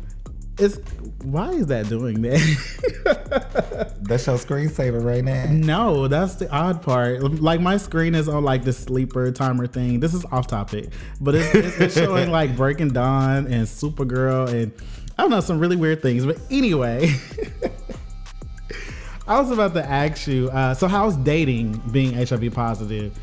it's 0.58 0.78
why 1.22 1.50
is 1.50 1.66
that 1.66 1.88
doing 1.88 2.22
that? 2.22 3.94
That's 4.00 4.26
your 4.26 4.36
screensaver 4.36 5.02
right 5.02 5.24
now. 5.24 5.46
No, 5.50 6.08
that's 6.08 6.36
the 6.36 6.50
odd 6.50 6.82
part. 6.82 7.22
Like 7.22 7.60
my 7.60 7.76
screen 7.76 8.14
is 8.14 8.28
on 8.28 8.42
like 8.44 8.64
the 8.64 8.72
sleeper 8.72 9.30
timer 9.32 9.66
thing. 9.66 10.00
This 10.00 10.14
is 10.14 10.24
off 10.26 10.46
topic, 10.46 10.90
but 11.20 11.34
it's, 11.34 11.54
it's, 11.54 11.80
it's 11.80 11.94
showing 11.94 12.30
like 12.30 12.56
Breaking 12.56 12.88
Dawn 12.88 13.46
and 13.46 13.66
Supergirl 13.66 14.48
and 14.48 14.72
I 15.18 15.22
don't 15.22 15.30
know 15.30 15.40
some 15.40 15.58
really 15.58 15.76
weird 15.76 16.00
things. 16.00 16.24
But 16.24 16.38
anyway, 16.50 17.12
I 19.26 19.40
was 19.40 19.50
about 19.50 19.74
to 19.74 19.84
ask 19.84 20.28
you. 20.28 20.48
Uh, 20.48 20.74
so 20.74 20.86
how's 20.86 21.16
dating 21.16 21.82
being 21.90 22.14
HIV 22.14 22.54
positive? 22.54 23.18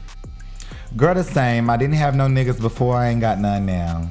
Girl, 0.97 1.15
the 1.15 1.23
same. 1.23 1.69
I 1.69 1.77
didn't 1.77 1.95
have 1.95 2.15
no 2.15 2.25
niggas 2.27 2.59
before. 2.59 2.97
I 2.97 3.09
ain't 3.09 3.21
got 3.21 3.39
none 3.39 3.65
now. 3.65 4.09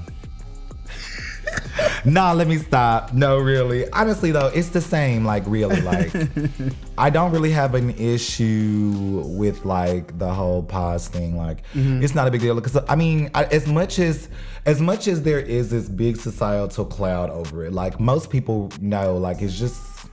nah, 2.04 2.32
let 2.32 2.48
me 2.48 2.58
stop. 2.58 3.12
No, 3.12 3.38
really. 3.38 3.88
Honestly, 3.90 4.30
though, 4.30 4.48
it's 4.48 4.68
the 4.68 4.80
same. 4.80 5.24
Like, 5.24 5.42
really, 5.46 5.80
like, 5.80 6.12
I 6.98 7.10
don't 7.10 7.32
really 7.32 7.50
have 7.50 7.74
an 7.74 7.90
issue 7.90 9.22
with 9.26 9.64
like 9.64 10.18
the 10.18 10.32
whole 10.32 10.62
pause 10.62 11.08
thing. 11.08 11.36
Like, 11.36 11.62
it's 11.74 12.14
not 12.14 12.28
a 12.28 12.30
big 12.30 12.40
deal. 12.40 12.54
Because 12.54 12.76
I 12.88 12.96
mean, 12.96 13.30
I, 13.34 13.44
as 13.44 13.66
much 13.66 13.98
as 13.98 14.28
as 14.66 14.80
much 14.80 15.08
as 15.08 15.22
there 15.22 15.40
is 15.40 15.70
this 15.70 15.88
big 15.88 16.16
societal 16.16 16.84
cloud 16.84 17.30
over 17.30 17.64
it, 17.64 17.72
like 17.72 18.00
most 18.00 18.30
people 18.30 18.70
know, 18.80 19.16
like 19.16 19.42
it's 19.42 19.58
just 19.58 20.08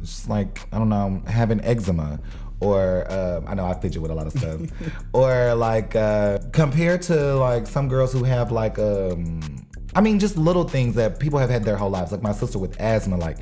it's 0.00 0.16
just 0.16 0.28
like 0.28 0.66
I 0.72 0.78
don't 0.78 0.88
know, 0.88 1.22
having 1.26 1.60
eczema. 1.62 2.20
Or 2.60 3.06
um, 3.12 3.44
I 3.46 3.54
know 3.54 3.66
I 3.66 3.74
fidget 3.74 4.02
with 4.02 4.10
a 4.10 4.14
lot 4.14 4.26
of 4.26 4.32
stuff. 4.32 4.60
or 5.12 5.54
like 5.54 5.94
uh, 5.94 6.40
compared 6.52 7.02
to 7.02 7.36
like 7.36 7.68
some 7.68 7.88
girls 7.88 8.12
who 8.12 8.24
have 8.24 8.50
like 8.50 8.80
um, 8.80 9.57
I 9.94 10.00
mean 10.00 10.18
just 10.18 10.36
little 10.36 10.64
things 10.64 10.94
that 10.96 11.18
people 11.18 11.38
have 11.38 11.50
had 11.50 11.64
their 11.64 11.76
whole 11.76 11.90
lives. 11.90 12.12
Like 12.12 12.22
my 12.22 12.32
sister 12.32 12.58
with 12.58 12.78
asthma, 12.80 13.16
like 13.16 13.38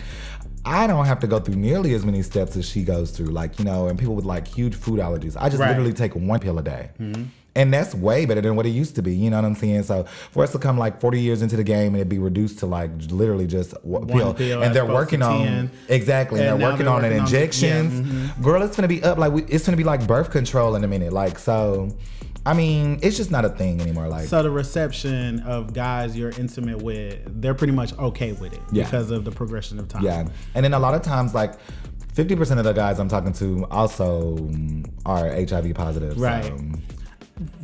I 0.64 0.86
don't 0.86 1.06
have 1.06 1.20
to 1.20 1.26
go 1.26 1.38
through 1.38 1.56
nearly 1.56 1.94
as 1.94 2.04
many 2.04 2.22
steps 2.22 2.56
as 2.56 2.68
she 2.68 2.82
goes 2.82 3.10
through. 3.12 3.26
Like, 3.26 3.58
you 3.58 3.64
know, 3.64 3.86
and 3.86 3.98
people 3.98 4.14
with 4.16 4.24
like 4.24 4.48
huge 4.48 4.74
food 4.74 4.98
allergies. 5.00 5.36
I 5.38 5.48
just 5.48 5.60
Right. 5.60 5.68
literally 5.68 5.92
take 5.92 6.14
one 6.16 6.40
pill 6.40 6.58
a 6.58 6.62
day. 6.62 6.90
And 7.54 7.72
that's 7.72 7.94
way 7.94 8.26
better 8.26 8.42
than 8.42 8.54
what 8.54 8.66
it 8.66 8.70
used 8.70 8.96
to 8.96 9.02
be. 9.02 9.14
You 9.14 9.30
know 9.30 9.36
what 9.36 9.44
I'm 9.46 9.54
saying? 9.54 9.84
So 9.84 10.04
for 10.32 10.42
us 10.44 10.52
to 10.52 10.58
come 10.58 10.76
like 10.76 11.00
40 11.00 11.20
years 11.20 11.40
into 11.40 11.56
the 11.56 11.64
game 11.64 11.94
and 11.94 12.02
it 12.02 12.08
be 12.08 12.18
reduced 12.18 12.58
to 12.58 12.66
like 12.66 12.90
literally 13.10 13.46
just 13.46 13.72
one 13.82 14.06
pill, 14.06 14.34
pill 14.34 14.62
and 14.62 14.74
they're 14.74 14.84
working 14.84 15.22
on 15.22 15.38
10. 15.46 15.70
exactly, 15.88 16.40
and, 16.40 16.50
And 16.50 16.60
they're 16.62 16.70
working 16.70 16.86
on 16.88 17.04
an 17.04 17.12
on- 17.14 17.18
injections. 17.20 17.94
yeah, 17.94 18.02
mm-hmm. 18.04 18.42
Girl, 18.42 18.60
it's 18.62 18.76
gonna 18.76 18.88
be 18.88 19.02
up 19.02 19.16
like 19.18 19.32
we, 19.32 19.44
it's 19.44 19.64
gonna 19.64 19.76
be 19.78 19.84
like 19.84 20.06
birth 20.06 20.30
control 20.30 20.74
in 20.74 20.84
a 20.84 20.88
minute. 20.88 21.12
Like 21.14 21.38
so, 21.38 21.96
I 22.46 22.54
mean, 22.54 23.00
it's 23.02 23.16
just 23.16 23.30
not 23.30 23.44
a 23.44 23.48
thing 23.50 23.80
anymore. 23.80 24.08
Like 24.08 24.28
So 24.28 24.42
the 24.42 24.50
reception 24.50 25.40
of 25.40 25.74
guys 25.74 26.16
you're 26.16 26.30
intimate 26.30 26.80
with, 26.80 27.18
they're 27.42 27.54
pretty 27.54 27.72
much 27.72 27.92
okay 27.98 28.32
with 28.32 28.52
it 28.52 28.60
Yeah. 28.70 28.84
because 28.84 29.10
of 29.10 29.24
the 29.24 29.32
progression 29.32 29.78
of 29.80 29.88
time. 29.88 30.02
Yeah, 30.04 30.26
and 30.54 30.64
then 30.64 30.72
a 30.72 30.78
lot 30.78 30.94
of 30.94 31.02
times, 31.02 31.34
like 31.34 31.54
fifty 32.14 32.36
percent 32.36 32.58
of 32.60 32.64
the 32.64 32.72
guys 32.72 32.98
I'm 33.00 33.08
talking 33.08 33.32
to 33.34 33.66
also 33.70 34.36
are 35.04 35.28
HIV 35.28 35.74
positive. 35.74 36.18
Right. 36.18 36.44
So, 36.44 36.56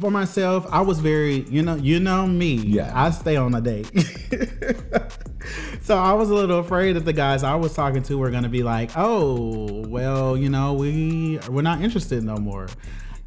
For 0.00 0.10
myself, 0.10 0.66
I 0.70 0.82
was 0.82 0.98
very, 0.98 1.48
you 1.48 1.62
know, 1.62 1.76
you 1.76 1.98
know 1.98 2.26
me. 2.26 2.56
Yeah. 2.56 2.92
I 2.94 3.10
stay 3.10 3.36
on 3.36 3.54
a 3.54 3.60
date. 3.62 3.86
so 5.82 5.96
I 5.96 6.12
was 6.12 6.28
a 6.30 6.34
little 6.34 6.58
afraid 6.58 6.94
that 6.94 7.04
the 7.04 7.12
guys 7.12 7.42
I 7.42 7.54
was 7.54 7.72
talking 7.74 8.02
to 8.04 8.18
were 8.18 8.30
gonna 8.30 8.48
be 8.48 8.62
like, 8.62 8.90
oh, 8.96 9.86
well, 9.88 10.36
you 10.36 10.48
know, 10.50 10.74
we 10.74 11.38
we're 11.48 11.62
not 11.62 11.80
interested 11.80 12.22
no 12.22 12.36
more. 12.36 12.66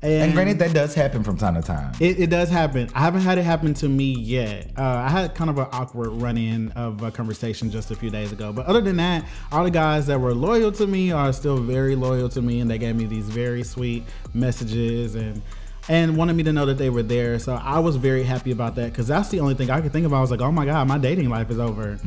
And 0.02 0.34
granted, 0.34 0.60
that 0.60 0.74
does 0.74 0.94
happen 0.94 1.24
from 1.24 1.38
time 1.38 1.56
to 1.56 1.62
time. 1.62 1.94
It, 2.00 2.20
it 2.20 2.30
does 2.30 2.50
happen. 2.50 2.90
I 2.94 3.00
haven't 3.00 3.22
had 3.22 3.38
it 3.38 3.44
happen 3.44 3.74
to 3.76 3.90
me 3.90 4.14
yet. 4.14 4.72
Uh, 4.78 4.84
I 4.84 5.10
had 5.10 5.34
kind 5.34 5.50
of 5.50 5.58
an 5.58 5.68
awkward 5.72 6.10
run 6.10 6.38
in 6.38 6.72
of 6.74 7.02
a 7.02 7.10
conversation 7.12 7.72
just 7.72 7.90
a 7.92 7.96
few 7.96 8.10
days 8.12 8.32
ago. 8.32 8.54
But 8.54 8.68
other 8.68 8.82
than 8.82 8.98
that, 8.98 9.26
all 9.52 9.64
the 9.64 9.72
guys 9.72 10.06
that 10.08 10.20
were 10.22 10.34
loyal 10.36 10.72
to 10.74 10.86
me 10.86 11.12
are 11.12 11.34
still 11.34 11.58
very 11.58 11.96
loyal 11.96 12.30
to 12.30 12.42
me, 12.42 12.60
and 12.60 12.70
they 12.70 12.78
gave 12.78 12.96
me 12.96 13.06
these 13.06 13.26
very 13.30 13.64
sweet 13.64 14.04
messages 14.34 15.16
and 15.16 15.42
and 15.88 16.18
wanted 16.18 16.36
me 16.36 16.42
to 16.42 16.52
know 16.52 16.66
that 16.66 16.80
they 16.80 16.90
were 16.90 17.04
there. 17.04 17.38
So 17.38 17.54
I 17.56 17.78
was 17.80 17.96
very 17.96 18.24
happy 18.24 18.52
about 18.52 18.74
that 18.76 18.92
because 18.92 19.08
that's 19.08 19.30
the 19.30 19.40
only 19.40 19.54
thing 19.54 19.70
I 19.70 19.82
could 19.82 19.92
think 19.92 20.06
of. 20.06 20.14
I 20.14 20.20
was 20.22 20.32
like, 20.32 20.42
oh 20.42 20.52
my 20.52 20.66
god, 20.66 20.88
my 20.88 20.98
dating 20.98 21.30
life 21.30 21.50
is 21.52 21.60
over. 21.60 22.00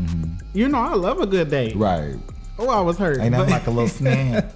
You 0.53 0.68
know, 0.68 0.79
I 0.79 0.94
love 0.94 1.20
a 1.20 1.27
good 1.27 1.48
date. 1.51 1.74
right. 1.77 2.16
Oh, 2.61 2.68
I 2.70 2.81
was 2.81 2.98
hurt. 2.98 3.20
Ain't 3.20 3.31
that 3.33 3.38
but- 3.46 3.51
like 3.51 3.66
a 3.68 3.70
little 3.70 3.88
snack? 4.01 4.51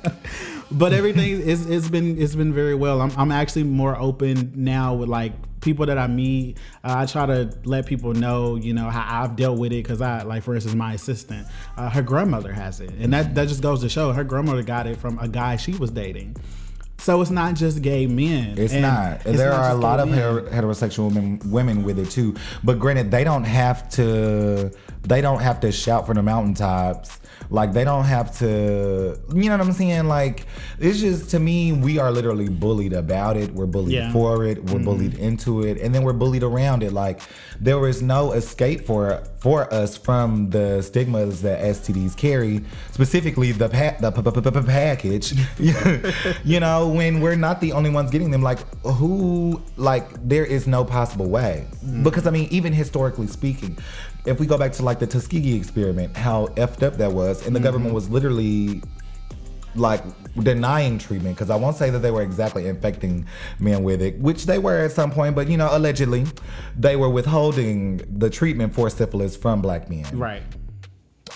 But 0.72 0.92
everything 0.92 1.40
is 1.40 1.68
it's 1.68 1.88
been 1.88 2.20
it's 2.20 2.34
been 2.34 2.52
very 2.52 2.74
well. 2.74 3.00
I'm 3.00 3.12
I'm 3.16 3.32
actually 3.32 3.64
more 3.64 3.96
open 3.96 4.52
now 4.56 4.94
with 4.94 5.08
like 5.08 5.32
people 5.60 5.86
that 5.86 5.98
I 5.98 6.06
meet. 6.08 6.58
Uh, 6.82 6.94
I 6.98 7.06
try 7.06 7.26
to 7.26 7.56
let 7.64 7.86
people 7.86 8.12
know, 8.14 8.56
you 8.56 8.74
know, 8.74 8.90
how 8.90 9.22
I've 9.22 9.36
dealt 9.36 9.58
with 9.58 9.72
it 9.72 9.82
because 9.84 10.00
I 10.00 10.22
like, 10.22 10.42
for 10.42 10.54
instance, 10.54 10.74
my 10.74 10.94
assistant, 10.94 11.46
uh, 11.76 11.88
her 11.88 12.02
grandmother 12.02 12.52
has 12.52 12.80
it, 12.80 12.90
and 12.98 13.12
that 13.12 13.34
that 13.36 13.48
just 13.48 13.62
goes 13.62 13.80
to 13.82 13.88
show 13.88 14.12
her 14.12 14.24
grandmother 14.24 14.62
got 14.62 14.86
it 14.86 14.96
from 14.98 15.18
a 15.18 15.28
guy 15.28 15.56
she 15.56 15.72
was 15.74 15.90
dating. 15.90 16.36
So 16.98 17.20
it's 17.20 17.32
not 17.32 17.56
just 17.56 17.82
gay 17.82 18.06
men. 18.06 18.56
It's 18.56 18.72
And 18.72 18.82
not. 18.82 19.26
it's 19.26 19.36
there 19.36 19.50
not 19.50 19.60
are 19.64 19.70
a 19.72 19.74
lot 19.74 19.98
of 19.98 20.08
men. 20.08 20.20
heterosexual 20.20 21.08
women, 21.12 21.40
women 21.50 21.82
with 21.82 21.98
it 21.98 22.10
too. 22.10 22.36
But 22.62 22.78
granted, 22.78 23.10
they 23.10 23.24
don't 23.24 23.42
have 23.42 23.88
to. 23.90 24.70
They 25.02 25.20
don't 25.20 25.40
have 25.40 25.58
to 25.60 25.72
shout 25.72 26.06
from 26.06 26.14
the 26.14 26.22
mountaintops. 26.22 27.18
Like 27.52 27.74
they 27.74 27.84
don't 27.84 28.04
have 28.04 28.36
to. 28.38 29.20
You 29.34 29.44
know 29.44 29.58
what 29.58 29.66
I'm 29.66 29.72
saying? 29.72 30.08
Like 30.08 30.46
it's 30.78 31.00
just 31.00 31.30
to 31.32 31.38
me, 31.38 31.72
we 31.72 31.98
are 31.98 32.10
literally 32.10 32.48
bullied 32.48 32.94
about 32.94 33.36
it. 33.36 33.52
We're 33.52 33.66
bullied 33.66 33.92
Yeah. 33.92 34.12
for 34.12 34.46
it. 34.46 34.58
We're 34.58 34.76
mm-hmm. 34.76 34.84
bullied 34.84 35.14
into 35.18 35.62
it, 35.62 35.78
and 35.78 35.94
then 35.94 36.02
we're 36.02 36.14
bullied 36.14 36.42
around 36.42 36.82
it. 36.82 36.92
Like 36.94 37.20
there 37.62 37.86
is 37.86 38.02
no 38.02 38.32
escape 38.32 38.84
for 38.84 39.22
for 39.38 39.72
us 39.72 39.96
from 39.96 40.50
the 40.50 40.82
stigmas 40.82 41.42
that 41.42 41.60
STDs 41.60 42.16
carry, 42.16 42.64
specifically 42.90 43.52
the 43.52 43.68
pa- 43.68 43.96
the 44.00 44.10
p- 44.10 44.22
p- 44.22 44.50
p- 44.50 44.66
package. 44.66 45.32
you 46.44 46.58
know, 46.58 46.88
when 46.88 47.20
we're 47.20 47.36
not 47.36 47.60
the 47.60 47.72
only 47.72 47.90
ones 47.90 48.10
getting 48.10 48.32
them, 48.32 48.42
like 48.42 48.58
who, 48.84 49.62
like 49.76 50.08
there 50.28 50.44
is 50.44 50.66
no 50.66 50.84
possible 50.84 51.28
way. 51.28 51.66
Mm. 51.84 52.02
Because 52.02 52.26
I 52.26 52.30
mean, 52.30 52.48
even 52.50 52.72
historically 52.72 53.28
speaking, 53.28 53.78
if 54.26 54.40
we 54.40 54.46
go 54.46 54.58
back 54.58 54.72
to 54.72 54.82
like 54.82 54.98
the 54.98 55.06
Tuskegee 55.06 55.56
experiment, 55.56 56.16
how 56.16 56.46
effed 56.56 56.82
up 56.82 56.96
that 56.96 57.12
was, 57.12 57.46
and 57.46 57.54
the 57.54 57.60
mm-hmm. 57.60 57.64
government 57.64 57.94
was 57.94 58.10
literally 58.10 58.82
like 59.74 60.02
denying 60.42 60.98
treatment 60.98 61.36
because 61.36 61.50
I 61.50 61.56
won't 61.56 61.76
say 61.76 61.90
that 61.90 61.98
they 62.00 62.10
were 62.10 62.22
exactly 62.22 62.66
infecting 62.68 63.26
men 63.58 63.82
with 63.82 64.02
it, 64.02 64.18
which 64.18 64.46
they 64.46 64.58
were 64.58 64.80
at 64.84 64.92
some 64.92 65.10
point, 65.10 65.34
but 65.34 65.48
you 65.48 65.56
know, 65.56 65.68
allegedly, 65.70 66.26
they 66.76 66.96
were 66.96 67.08
withholding 67.08 67.98
the 68.18 68.30
treatment 68.30 68.74
for 68.74 68.90
syphilis 68.90 69.36
from 69.36 69.62
black 69.62 69.88
men. 69.88 70.06
right. 70.18 70.42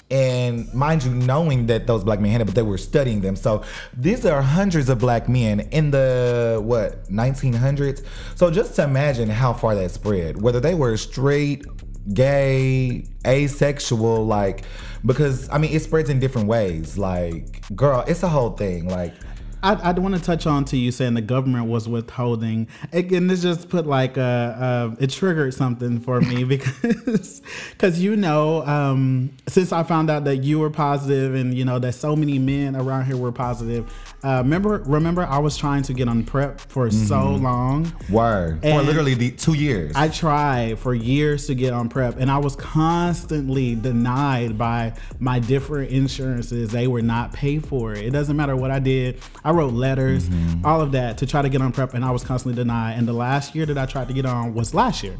And 0.08 0.72
mind 0.72 1.02
you, 1.02 1.10
knowing 1.10 1.66
that 1.66 1.88
those 1.88 2.04
black 2.04 2.20
men 2.20 2.30
had 2.30 2.40
it, 2.40 2.44
but 2.44 2.54
they 2.54 2.62
were 2.62 2.78
studying 2.78 3.22
them. 3.22 3.34
So 3.34 3.64
these 3.96 4.24
are 4.24 4.40
hundreds 4.40 4.88
of 4.88 5.00
black 5.00 5.28
men 5.28 5.60
in 5.72 5.90
the 5.90 6.60
what 6.62 7.08
1900s. 7.08 8.04
So 8.36 8.48
just 8.48 8.76
to 8.76 8.84
imagine 8.84 9.28
how 9.28 9.52
far 9.52 9.74
that 9.74 9.90
spread, 9.90 10.40
whether 10.40 10.60
they 10.60 10.74
were 10.74 10.96
straight, 10.96 11.66
gay, 12.12 13.04
asexual, 13.26 14.26
like 14.26 14.64
because 15.04 15.48
I 15.50 15.58
mean 15.58 15.72
it 15.72 15.82
spreads 15.82 16.10
in 16.10 16.18
different 16.18 16.48
ways. 16.48 16.98
Like, 16.98 17.64
girl, 17.74 18.04
it's 18.06 18.22
a 18.22 18.28
whole 18.28 18.50
thing. 18.50 18.88
Like, 18.88 19.14
I, 19.62 19.74
I 19.74 19.92
want 19.92 20.14
to 20.14 20.20
touch 20.20 20.46
on 20.46 20.64
to 20.66 20.76
you 20.76 20.92
saying 20.92 21.14
the 21.14 21.22
government 21.22 21.66
was 21.66 21.88
withholding. 21.88 22.68
Again, 22.92 23.26
this 23.26 23.42
just 23.42 23.68
put 23.68 23.86
like 23.86 24.16
a, 24.16 24.94
a 25.00 25.02
it 25.02 25.10
triggered 25.10 25.54
something 25.54 26.00
for 26.00 26.20
me 26.20 26.44
because 26.56 27.42
because 27.70 28.00
you 28.00 28.16
know 28.16 28.64
um, 28.66 29.36
since 29.48 29.72
I 29.72 29.82
found 29.82 30.10
out 30.10 30.24
that 30.24 30.38
you 30.38 30.58
were 30.58 30.70
positive 30.70 31.34
and 31.34 31.54
you 31.54 31.64
know 31.64 31.78
that 31.78 31.94
so 31.94 32.14
many 32.14 32.38
men 32.38 32.76
around 32.76 33.06
here 33.06 33.16
were 33.16 33.32
positive. 33.32 33.92
Uh, 34.22 34.42
remember 34.42 34.82
remember 34.86 35.24
I 35.24 35.38
was 35.38 35.56
trying 35.56 35.82
to 35.84 35.94
get 35.94 36.08
on 36.08 36.24
prep 36.24 36.60
for 36.60 36.90
so 36.90 37.30
long. 37.34 37.92
word 38.10 38.62
for 38.62 38.82
literally 38.82 39.14
the 39.14 39.30
two 39.30 39.54
years. 39.54 39.92
I 39.94 40.08
tried 40.08 40.78
for 40.78 40.94
years 40.94 41.46
to 41.46 41.54
get 41.54 41.72
on 41.72 41.88
prep 41.88 42.16
and 42.18 42.30
I 42.30 42.38
was 42.38 42.56
constantly 42.56 43.74
denied 43.74 44.58
by 44.58 44.94
my 45.18 45.38
different 45.38 45.90
insurances. 45.90 46.70
They 46.70 46.86
were 46.88 47.02
not 47.02 47.32
paid 47.32 47.66
for 47.66 47.92
it. 47.92 48.04
It 48.04 48.10
doesn't 48.10 48.36
matter 48.36 48.56
what 48.56 48.70
I 48.70 48.78
did. 48.78 49.20
I 49.46 49.52
wrote 49.52 49.72
letters, 49.72 50.28
mm-hmm. 50.28 50.66
all 50.66 50.80
of 50.80 50.90
that 50.92 51.18
to 51.18 51.26
try 51.26 51.40
to 51.40 51.48
get 51.48 51.62
on 51.62 51.70
prep 51.70 51.94
and 51.94 52.04
I 52.04 52.10
was 52.10 52.24
constantly 52.24 52.60
denied. 52.60 52.98
And 52.98 53.06
the 53.06 53.12
last 53.12 53.54
year 53.54 53.64
that 53.66 53.78
I 53.78 53.86
tried 53.86 54.08
to 54.08 54.14
get 54.14 54.26
on 54.26 54.54
was 54.54 54.74
last 54.74 55.04
year. 55.04 55.16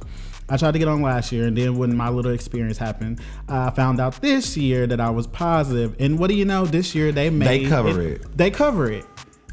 I 0.48 0.56
tried 0.56 0.72
to 0.72 0.80
get 0.80 0.88
on 0.88 1.02
last 1.02 1.32
year, 1.32 1.46
and 1.46 1.56
then 1.56 1.76
when 1.76 1.96
my 1.96 2.08
little 2.08 2.32
experience 2.32 2.78
happened, 2.78 3.20
I 3.48 3.70
found 3.70 4.00
out 4.00 4.20
this 4.20 4.56
year 4.56 4.86
that 4.86 5.00
I 5.00 5.10
was 5.10 5.26
positive. 5.26 5.96
And 6.00 6.18
what 6.18 6.28
do 6.28 6.34
you 6.34 6.44
know? 6.44 6.66
This 6.66 6.94
year 6.94 7.10
they 7.12 7.30
made 7.30 7.66
they 7.66 7.68
cover 7.68 8.00
it. 8.00 8.36
They 8.36 8.50
cover 8.50 8.90
it. 8.90 9.04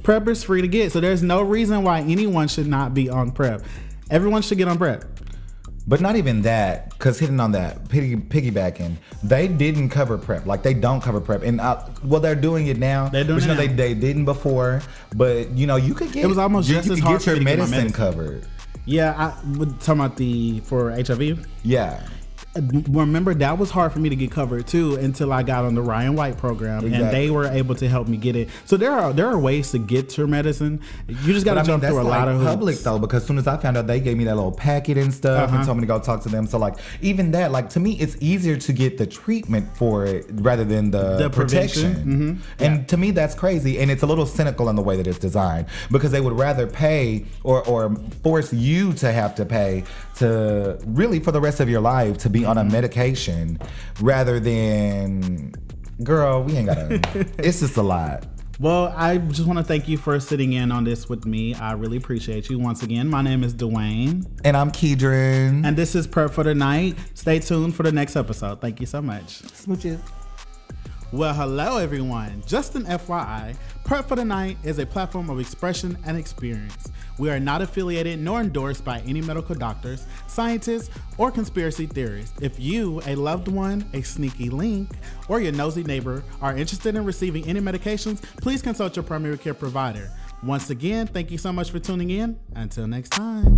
Prep 0.04 0.28
is 0.28 0.44
free 0.44 0.62
to 0.62 0.68
get, 0.68 0.92
so 0.92 1.00
there's 1.00 1.24
no 1.24 1.42
reason 1.42 1.84
why 1.84 2.02
anyone 2.02 2.48
should 2.48 2.68
not 2.68 2.94
be 2.94 3.10
on 3.10 3.32
prep. 3.32 3.64
Everyone 4.10 4.42
should 4.42 4.58
get 4.58 4.68
on 4.68 4.78
prep. 4.78 5.06
But 5.86 6.00
not 6.00 6.15
even 6.15 6.43
that, 6.43 6.89
because 6.91 7.19
hitting 7.19 7.39
on 7.41 7.52
that, 7.54 7.89
piggy, 7.89 8.15
piggybacking, 8.15 8.96
they 9.22 9.50
didn't 9.50 9.89
cover 9.89 10.17
prep. 10.17 10.46
Like 10.46 10.63
they 10.63 10.74
don't 10.74 11.02
cover 11.02 11.19
prep, 11.19 11.43
and 11.43 11.60
uh, 11.60 11.86
well, 12.04 12.22
they're 12.22 12.36
doing 12.36 12.67
it 12.67 12.78
now. 12.78 13.10
They're 13.10 13.26
doing 13.26 13.39
but 13.39 13.41
you 13.43 13.48
know 13.56 13.62
it 13.62 13.67
they, 13.76 13.93
they 13.93 13.93
didn't 13.93 14.24
before. 14.26 14.82
But 15.15 15.52
you 15.52 15.67
know 15.67 15.76
you 15.76 15.93
could 15.93 16.13
get 16.13 16.24
It 16.24 16.28
was 16.28 16.38
almost 16.38 16.69
you, 16.69 16.76
just 16.76 16.88
you 16.88 16.93
as 16.93 17.00
could 17.00 17.08
hard 17.08 17.19
get 17.19 17.26
your 17.28 17.36
me 17.36 17.39
to 17.39 17.46
get 17.46 17.58
my 17.60 17.65
medicine, 17.65 17.78
medicine. 17.78 17.93
covered. 17.98 18.48
Yeah, 18.86 19.13
I 19.17 19.58
would 19.58 19.80
talking 19.82 20.02
about 20.02 20.17
the 20.17 20.62
for 20.62 20.91
HIV. 20.91 21.46
Yeah, 21.63 22.06
Remember 22.56 23.34
that 23.34 23.58
was 23.58 23.72
hard 23.72 23.92
for 23.94 24.00
me 24.00 24.10
to 24.10 24.16
get 24.16 24.30
covered 24.30 24.68
too 24.68 24.96
until 24.96 25.34
I 25.34 25.42
got 25.44 25.66
on 25.66 25.74
the 25.74 25.82
Ryan 25.82 26.16
White 26.16 26.38
program, 26.38 26.86
and 26.86 27.12
they 27.12 27.30
were 27.32 27.46
able 27.48 27.74
to 27.76 27.88
help 27.89 28.08
me 28.08 28.18
get 28.18 28.36
it. 28.36 28.50
So 28.66 28.78
there 28.78 28.92
are 28.92 29.12
there 29.12 29.28
are 29.28 29.39
ways 29.39 29.72
to 29.72 29.80
get 29.80 30.18
your 30.18 30.28
medicine. 30.28 30.80
You 31.08 31.34
just 31.34 31.46
got 31.46 31.56
to 31.56 31.62
mean 31.62 31.66
jump 31.66 31.82
that's 31.82 31.94
through 31.94 32.04
a 32.04 32.04
like 32.04 32.20
lot 32.20 32.28
of 32.28 32.38
hoops. 32.38 32.50
public 32.50 32.78
though, 32.80 33.00
because 33.00 33.24
as 33.24 33.28
soon 33.28 33.38
as 33.39 33.48
I 33.48 33.58
found 33.58 33.78
out, 33.78 33.88
they 33.88 34.00
gave 34.00 34.18
me 34.18 34.24
that 34.26 34.36
little 34.36 34.52
packet 34.52 34.98
and 34.98 35.12
stuff, 35.13 35.48
Uh-huh. 35.50 35.58
and 35.58 35.66
told 35.66 35.78
me 35.78 35.82
to 35.82 35.88
go 35.88 36.00
talk 36.00 36.22
to 36.24 36.30
them. 36.30 36.46
So 36.46 36.58
like 36.60 36.76
even 37.02 37.32
that, 37.32 37.52
like 37.52 37.70
to 37.72 37.80
me, 37.80 37.94
it's 38.00 38.16
easier 38.20 38.56
to 38.58 38.74
get 38.74 38.98
the 39.00 39.08
treatment 39.08 39.76
for 39.76 40.06
it 40.06 40.26
rather 40.34 40.63
than 40.63 40.92
the, 40.92 41.18
The 41.18 41.30
protection. 41.32 42.42
And 42.60 42.88
to 42.89 42.98
me, 42.98 43.12
that's 43.12 43.34
crazy, 43.36 43.80
and 43.80 43.89
it's 43.89 44.04
a 44.04 44.08
little 44.08 44.26
cynical 44.28 44.70
in 44.70 44.76
the 44.76 44.82
way 44.84 44.96
that 44.98 45.08
it's 45.08 45.18
designed 45.20 45.66
because 45.92 46.12
they 46.12 46.22
would 46.22 46.38
rather 46.38 46.68
pay 46.68 47.26
or 47.44 47.63
or 47.68 47.96
force 48.22 48.54
you 48.54 48.94
to 48.94 49.12
have 49.12 49.34
to 49.36 49.46
pay 49.46 49.84
to 50.18 50.78
really 50.86 51.20
for 51.20 51.32
the 51.32 51.42
rest 51.42 51.60
of 51.60 51.68
your 51.68 51.82
life 51.82 52.18
to 52.20 52.30
be 52.30 52.42
on 52.45 52.58
a 52.58 52.62
mm-hmm. 52.62 52.71
medication 52.71 53.60
rather 54.01 54.39
than 54.39 55.53
girl 56.03 56.43
we 56.43 56.58
ain't 56.58 56.67
gotta 56.67 56.99
it's 57.38 57.60
just 57.60 57.77
a 57.77 57.82
lot 57.82 58.25
Well, 58.60 58.93
I 58.95 59.17
just 59.17 59.47
want 59.47 59.58
to 59.58 59.65
thank 59.65 59.88
you 59.88 59.97
for 59.97 60.19
sitting 60.19 60.53
in 60.53 60.71
on 60.71 60.84
this 60.84 61.10
with 61.10 61.25
me. 61.25 61.56
I 61.56 61.73
really 61.73 61.97
appreciate 61.97 62.51
you. 62.51 62.60
Once 62.60 62.84
again, 62.84 63.10
my 63.10 63.23
name 63.23 63.43
is 63.43 63.56
Dwayne, 63.56 64.27
and 64.45 64.56
i'm 64.56 64.69
KiDron. 64.69 65.65
and 65.65 65.75
this 65.75 65.95
is 65.95 66.06
Prep 66.06 66.32
for 66.32 66.43
the 66.43 66.53
Night. 66.53 66.95
Stay 67.15 67.39
tuned 67.39 67.75
for 67.75 67.82
the 67.82 67.91
next 67.91 68.15
episode. 68.15 68.62
Thank 68.62 68.79
you 68.79 68.86
so 68.86 69.01
much. 69.01 69.41
smooches 69.41 69.99
Well, 71.13 71.36
hello 71.36 71.78
everyone. 71.78 72.41
Just 72.47 72.73
an 72.73 72.86
FYI, 72.86 73.56
Prep 73.84 74.08
for 74.08 74.15
the 74.15 74.26
Night 74.26 74.58
is 74.63 74.80
a 74.80 74.86
platform 74.88 75.30
of 75.30 75.39
expression 75.39 75.95
and 76.08 76.17
experience. 76.17 76.91
We 77.19 77.30
are 77.30 77.39
not 77.39 77.62
affiliated 77.62 78.19
nor 78.19 78.41
endorsed 78.41 78.84
by 78.84 78.99
any 79.02 79.21
medical 79.21 79.54
doctors, 79.54 80.08
scientists, 80.26 80.89
or 81.19 81.30
conspiracy 81.30 81.86
theorists. 81.86 82.34
If 82.41 82.60
you, 82.60 82.99
a 83.06 83.13
loved 83.13 83.47
one, 83.47 83.88
a 83.93 84.02
sneaky 84.02 84.49
link, 84.49 84.89
or 85.30 85.39
your 85.39 85.52
nosy 85.52 85.84
neighbor 85.84 86.23
are 86.41 86.58
interested 86.58 86.95
in 86.95 87.06
receiving 87.06 87.45
any 87.45 87.60
medications, 87.60 88.19
please 88.38 88.63
consult 88.63 88.95
your 88.95 89.04
primary 89.04 89.38
care 89.38 89.54
provider. 89.54 90.10
Once 90.41 90.71
again, 90.71 91.06
thank 91.06 91.30
you 91.30 91.38
so 91.38 91.54
much 91.54 91.69
for 91.69 91.78
tuning 91.78 92.10
in. 92.10 92.39
Until 92.56 92.88
next 92.88 93.10
time. 93.10 93.56